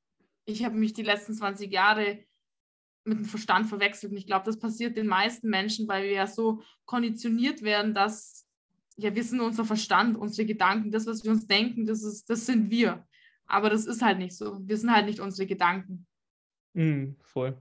ich 0.48 0.64
habe 0.64 0.76
mich 0.76 0.94
die 0.94 1.04
letzten 1.04 1.34
20 1.34 1.72
Jahre 1.72 2.24
mit 3.08 3.20
dem 3.20 3.26
Verstand 3.26 3.68
verwechselt. 3.68 4.12
Und 4.12 4.18
ich 4.18 4.28
glaube, 4.28 4.46
das 4.46 4.60
passiert 4.60 4.98
den 4.98 5.08
meisten 5.08 5.50
Menschen, 5.50 5.88
weil 5.88 6.04
wir 6.04 6.12
ja 6.12 6.28
so 6.28 6.62
konditioniert 6.86 7.62
werden, 7.62 7.94
dass 7.94 8.48
ja, 8.98 9.14
wir 9.14 9.24
sind 9.24 9.40
unser 9.40 9.64
Verstand, 9.64 10.18
unsere 10.18 10.46
Gedanken, 10.48 10.92
das, 10.92 11.06
was 11.06 11.24
wir 11.24 11.32
uns 11.32 11.46
denken, 11.46 11.86
das, 11.86 12.04
ist, 12.04 12.30
das 12.30 12.46
sind 12.46 12.72
wir. 12.72 13.06
Aber 13.46 13.70
das 13.70 13.86
ist 13.86 14.02
halt 14.02 14.18
nicht 14.18 14.36
so. 14.36 14.60
Wir 14.68 14.76
sind 14.76 14.92
halt 14.92 15.06
nicht 15.06 15.20
unsere 15.20 15.48
Gedanken. 15.48 16.08
Mm, 16.74 17.12
voll. 17.22 17.58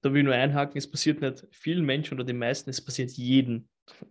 Da 0.00 0.10
will 0.12 0.20
ich 0.20 0.24
nur 0.24 0.34
einhaken, 0.34 0.78
es 0.78 0.90
passiert 0.90 1.20
nicht 1.20 1.46
vielen 1.50 1.84
Menschen 1.84 2.14
oder 2.14 2.24
den 2.24 2.38
meisten, 2.38 2.70
es 2.70 2.82
passiert 2.82 3.10
jeden. 3.10 3.68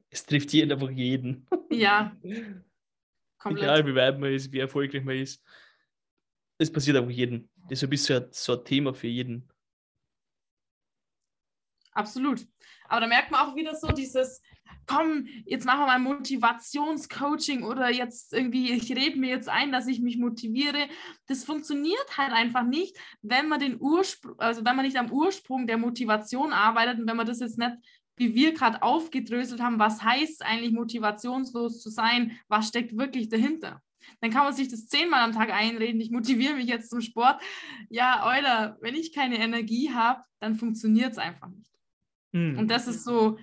Es 0.10 0.26
trifft 0.26 0.54
jeden 0.54 0.72
einfach 0.72 0.92
jeden. 0.92 1.48
Ja. 1.72 2.16
Komplett. 3.40 3.64
Egal 3.64 3.88
wie 3.88 3.96
weit 3.96 4.20
man 4.20 4.32
ist, 4.34 4.52
wie 4.52 4.60
erfolgreich 4.60 5.04
man 5.04 5.16
ist. 5.16 5.44
Es 6.60 6.72
passiert 6.72 6.98
einfach 6.98 7.10
jeden. 7.10 7.50
Deshalb 7.70 7.94
ist 7.94 8.10
es 8.10 8.44
so 8.44 8.58
ein 8.58 8.66
Thema 8.66 8.94
für 8.94 9.08
jeden. 9.08 9.50
Absolut. 12.00 12.48
Aber 12.88 13.02
da 13.02 13.08
merkt 13.08 13.30
man 13.30 13.42
auch 13.42 13.56
wieder 13.56 13.76
so 13.76 13.90
dieses, 13.90 14.42
komm, 14.88 15.28
jetzt 15.46 15.66
machen 15.66 15.82
wir 15.82 15.86
mal 15.88 16.00
Motivationscoaching 16.00 17.64
oder 17.64 17.90
jetzt 17.90 18.34
irgendwie, 18.34 18.72
ich 18.72 18.90
rede 18.96 19.20
mir 19.20 19.30
jetzt 19.30 19.50
ein, 19.50 19.72
dass 19.72 19.86
ich 19.88 20.00
mich 20.00 20.18
motiviere. 20.18 20.88
Das 21.28 21.44
funktioniert 21.44 22.18
halt 22.18 22.32
einfach 22.32 22.64
nicht, 22.64 22.98
wenn 23.22 23.50
man 23.50 23.60
den 23.60 23.80
Ursprung, 23.82 24.40
also 24.40 24.64
wenn 24.64 24.78
man 24.78 24.86
nicht 24.86 24.98
am 24.98 25.12
Ursprung 25.12 25.68
der 25.68 25.78
Motivation 25.78 26.54
arbeitet 26.54 27.00
und 27.00 27.08
wenn 27.08 27.18
man 27.18 27.28
das 27.28 27.42
jetzt 27.42 27.58
nicht, 27.58 27.76
wie 28.16 28.34
wir 28.34 28.54
gerade 28.54 28.82
aufgedröselt 28.82 29.62
haben, 29.62 29.78
was 29.78 30.02
heißt 30.02 30.46
eigentlich 30.46 30.72
motivationslos 30.72 31.82
zu 31.82 31.90
sein, 31.90 32.40
was 32.48 32.70
steckt 32.70 32.98
wirklich 32.98 33.30
dahinter. 33.30 33.82
Dann 34.22 34.32
kann 34.32 34.46
man 34.46 34.54
sich 34.54 34.70
das 34.70 34.88
zehnmal 34.88 35.22
am 35.22 35.34
Tag 35.34 35.52
einreden, 35.52 36.02
ich 36.02 36.12
motiviere 36.12 36.56
mich 36.56 36.68
jetzt 36.68 36.90
zum 36.90 37.02
Sport. 37.02 37.42
Ja, 37.90 38.26
Euler, 38.26 38.78
wenn 38.82 38.96
ich 38.96 39.14
keine 39.14 39.38
Energie 39.38 39.92
habe, 39.94 40.24
dann 40.40 40.56
funktioniert 40.56 41.12
es 41.12 41.18
einfach 41.18 41.50
nicht. 41.50 41.70
Mhm. 42.32 42.60
Und 42.60 42.68
das 42.70 42.88
ist 42.88 43.04
so, 43.04 43.38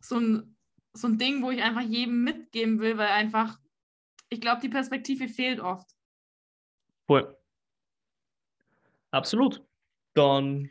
so 0.00 0.18
ein, 0.18 0.56
so 0.92 1.08
ein 1.08 1.18
Ding, 1.18 1.42
wo 1.42 1.50
ich 1.50 1.62
einfach 1.62 1.82
jedem 1.82 2.24
mitgeben 2.24 2.80
will, 2.80 2.96
weil 2.96 3.08
einfach, 3.08 3.58
ich 4.28 4.40
glaube, 4.40 4.60
die 4.60 4.68
Perspektive 4.68 5.28
fehlt 5.28 5.60
oft. 5.60 5.90
Voll. 7.06 7.36
Absolut. 9.10 9.64
Dann 10.14 10.68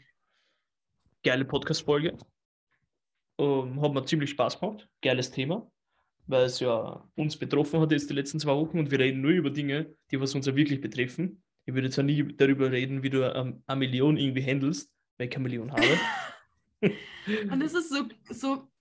geile 1.23 1.45
Podcast-Folge. 1.45 2.17
Um, 3.37 3.73
ähm, 3.73 3.81
hat 3.81 3.93
mir 3.93 4.05
ziemlich 4.05 4.29
Spaß 4.29 4.59
gemacht. 4.59 4.87
Geiles 5.01 5.29
Thema, 5.29 5.69
weil 6.27 6.45
es 6.45 6.59
ja 6.61 7.05
uns 7.15 7.35
betroffen 7.35 7.81
hat 7.81 7.91
jetzt 7.91 8.09
die 8.09 8.13
letzten 8.13 8.39
zwei 8.39 8.55
Wochen 8.55 8.79
und 8.79 8.91
wir 8.91 8.99
reden 8.99 9.21
nur 9.21 9.31
über 9.31 9.49
Dinge, 9.49 9.93
die 10.09 10.21
was 10.21 10.35
uns 10.35 10.45
ja 10.45 10.55
wirklich 10.55 10.79
betreffen. 10.79 11.43
Ich 11.65 11.73
würde 11.73 11.89
zwar 11.89 12.05
nie 12.05 12.23
darüber 12.23 12.71
reden, 12.71 13.03
wie 13.03 13.09
du 13.09 13.23
ähm, 13.23 13.63
eine 13.67 13.79
Million 13.79 14.17
irgendwie 14.17 14.43
handelst, 14.43 14.89
weil 15.17 15.25
ich 15.25 15.31
keine 15.31 15.43
Million 15.43 15.71
habe. 15.71 15.83
und 17.51 17.61
es 17.61 17.73
ist 17.73 17.89
so, 17.89 18.07
so 18.29 18.71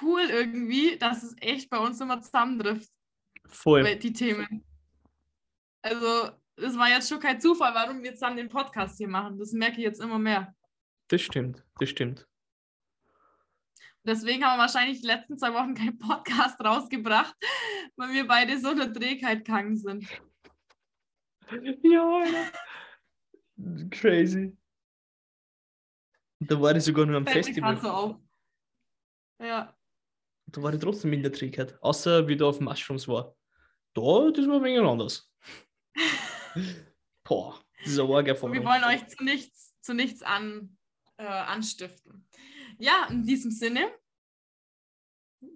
cool 0.00 0.22
irgendwie, 0.22 0.96
dass 0.96 1.22
es 1.22 1.34
echt 1.40 1.70
bei 1.70 1.78
uns 1.78 2.00
immer 2.00 2.20
zusammentrifft. 2.20 2.90
Voll. 3.46 3.96
Die 3.96 4.12
Themen. 4.12 4.64
Also, 5.82 6.30
es 6.56 6.78
war 6.78 6.88
jetzt 6.88 7.08
schon 7.08 7.20
kein 7.20 7.40
Zufall, 7.40 7.74
warum 7.74 8.02
wir 8.02 8.10
jetzt 8.10 8.22
dann 8.22 8.36
den 8.36 8.48
Podcast 8.48 8.96
hier 8.98 9.08
machen. 9.08 9.38
Das 9.38 9.52
merke 9.52 9.76
ich 9.76 9.84
jetzt 9.84 10.00
immer 10.00 10.18
mehr. 10.18 10.54
Das 11.08 11.20
stimmt, 11.20 11.64
das 11.78 11.90
stimmt. 11.90 12.26
Deswegen 14.06 14.44
haben 14.44 14.58
wir 14.58 14.62
wahrscheinlich 14.62 15.00
die 15.00 15.06
letzten 15.06 15.38
zwei 15.38 15.54
Wochen 15.54 15.74
keinen 15.74 15.98
Podcast 15.98 16.60
rausgebracht, 16.60 17.34
weil 17.96 18.12
wir 18.12 18.26
beide 18.26 18.58
so 18.58 18.68
eine 18.68 18.92
Trägheit 18.92 19.44
gegangen 19.44 19.76
sind. 19.76 20.06
Ja, 21.82 22.20
Alter. 22.20 22.52
Crazy. 26.38 26.48
Da 26.48 26.60
war 26.60 26.76
ich 26.76 26.84
sogar 26.84 27.06
nur 27.06 27.16
am 27.16 27.26
Fällt 27.26 27.46
Festival. 27.46 27.80
So 27.80 27.88
auf. 27.88 28.16
Ja. 29.40 29.76
Da 30.46 30.62
war 30.62 30.72
ich 30.72 30.80
trotzdem 30.80 31.12
in 31.12 31.22
der 31.22 31.32
Trägheit. 31.32 31.76
Außer 31.82 32.26
wie 32.28 32.36
da 32.36 32.46
auf 32.46 32.60
Mushrooms 32.60 33.08
war. 33.08 33.34
Da, 33.94 34.30
das 34.30 34.46
war 34.48 34.56
ein 34.56 34.64
wenig 34.64 34.80
anders. 34.80 35.30
Boah, 37.24 37.60
dieser 37.84 38.08
Orga 38.08 38.34
von 38.34 38.52
Wir 38.52 38.64
wollen 38.64 38.84
euch 38.84 39.06
zu 39.08 39.22
nichts, 39.24 39.74
zu 39.80 39.94
nichts 39.94 40.22
an, 40.22 40.76
äh, 41.16 41.24
anstiften. 41.26 42.26
Ja, 42.78 43.06
in 43.08 43.24
diesem 43.24 43.50
Sinne, 43.50 43.90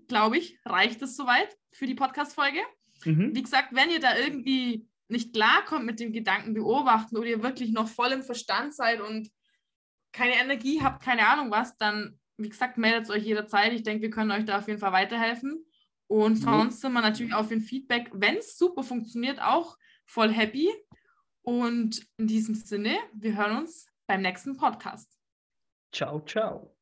glaube 0.07 0.39
ich, 0.39 0.59
reicht 0.65 1.03
es 1.03 1.17
soweit 1.17 1.57
für 1.73 1.87
die 1.87 1.95
Podcast-Folge. 1.95 2.61
Mhm. 3.05 3.35
Wie 3.35 3.43
gesagt, 3.43 3.75
wenn 3.75 3.91
ihr 3.91 4.01
da 4.01 4.17
irgendwie 4.17 4.89
nicht 5.09 5.33
klarkommt 5.33 5.87
mit 5.87 6.01
dem 6.01 6.13
Gedanken 6.13 6.55
beobachten 6.55 7.17
oder 7.17 7.27
ihr 7.27 7.43
wirklich 7.43 7.73
noch 7.73 7.89
voll 7.89 8.13
im 8.13 8.23
Verstand 8.23 8.75
seid 8.75 9.01
und 9.01 9.31
keine 10.19 10.35
Energie 10.35 10.83
habt, 10.83 11.03
keine 11.03 11.29
Ahnung 11.29 11.51
was, 11.51 11.77
dann, 11.77 12.19
wie 12.37 12.49
gesagt, 12.49 12.77
meldet 12.77 13.09
euch 13.09 13.23
jederzeit. 13.23 13.73
Ich 13.73 13.85
denke, 13.85 14.03
wir 14.03 14.11
können 14.11 14.33
euch 14.33 14.45
da 14.45 14.59
auf 14.59 14.67
jeden 14.67 14.81
Fall 14.81 14.93
weiterhelfen. 14.93 15.65
Und 16.09 16.37
sonst 16.37 16.81
sind 16.81 16.93
wir 16.93 17.03
natürlich 17.03 17.35
auf 17.35 17.49
den 17.49 17.61
Feedback, 17.61 18.11
wenn 18.13 18.39
es 18.39 18.57
super 18.57 18.83
funktioniert, 18.83 19.41
auch 19.41 19.77
voll 20.07 20.33
happy. 20.33 20.69
Und 21.43 22.05
in 22.17 22.27
diesem 22.27 22.55
Sinne, 22.55 22.99
wir 23.13 23.37
hören 23.37 23.59
uns 23.59 23.87
beim 24.07 24.23
nächsten 24.23 24.57
Podcast. 24.57 25.19
Ciao, 25.93 26.21
ciao. 26.25 26.78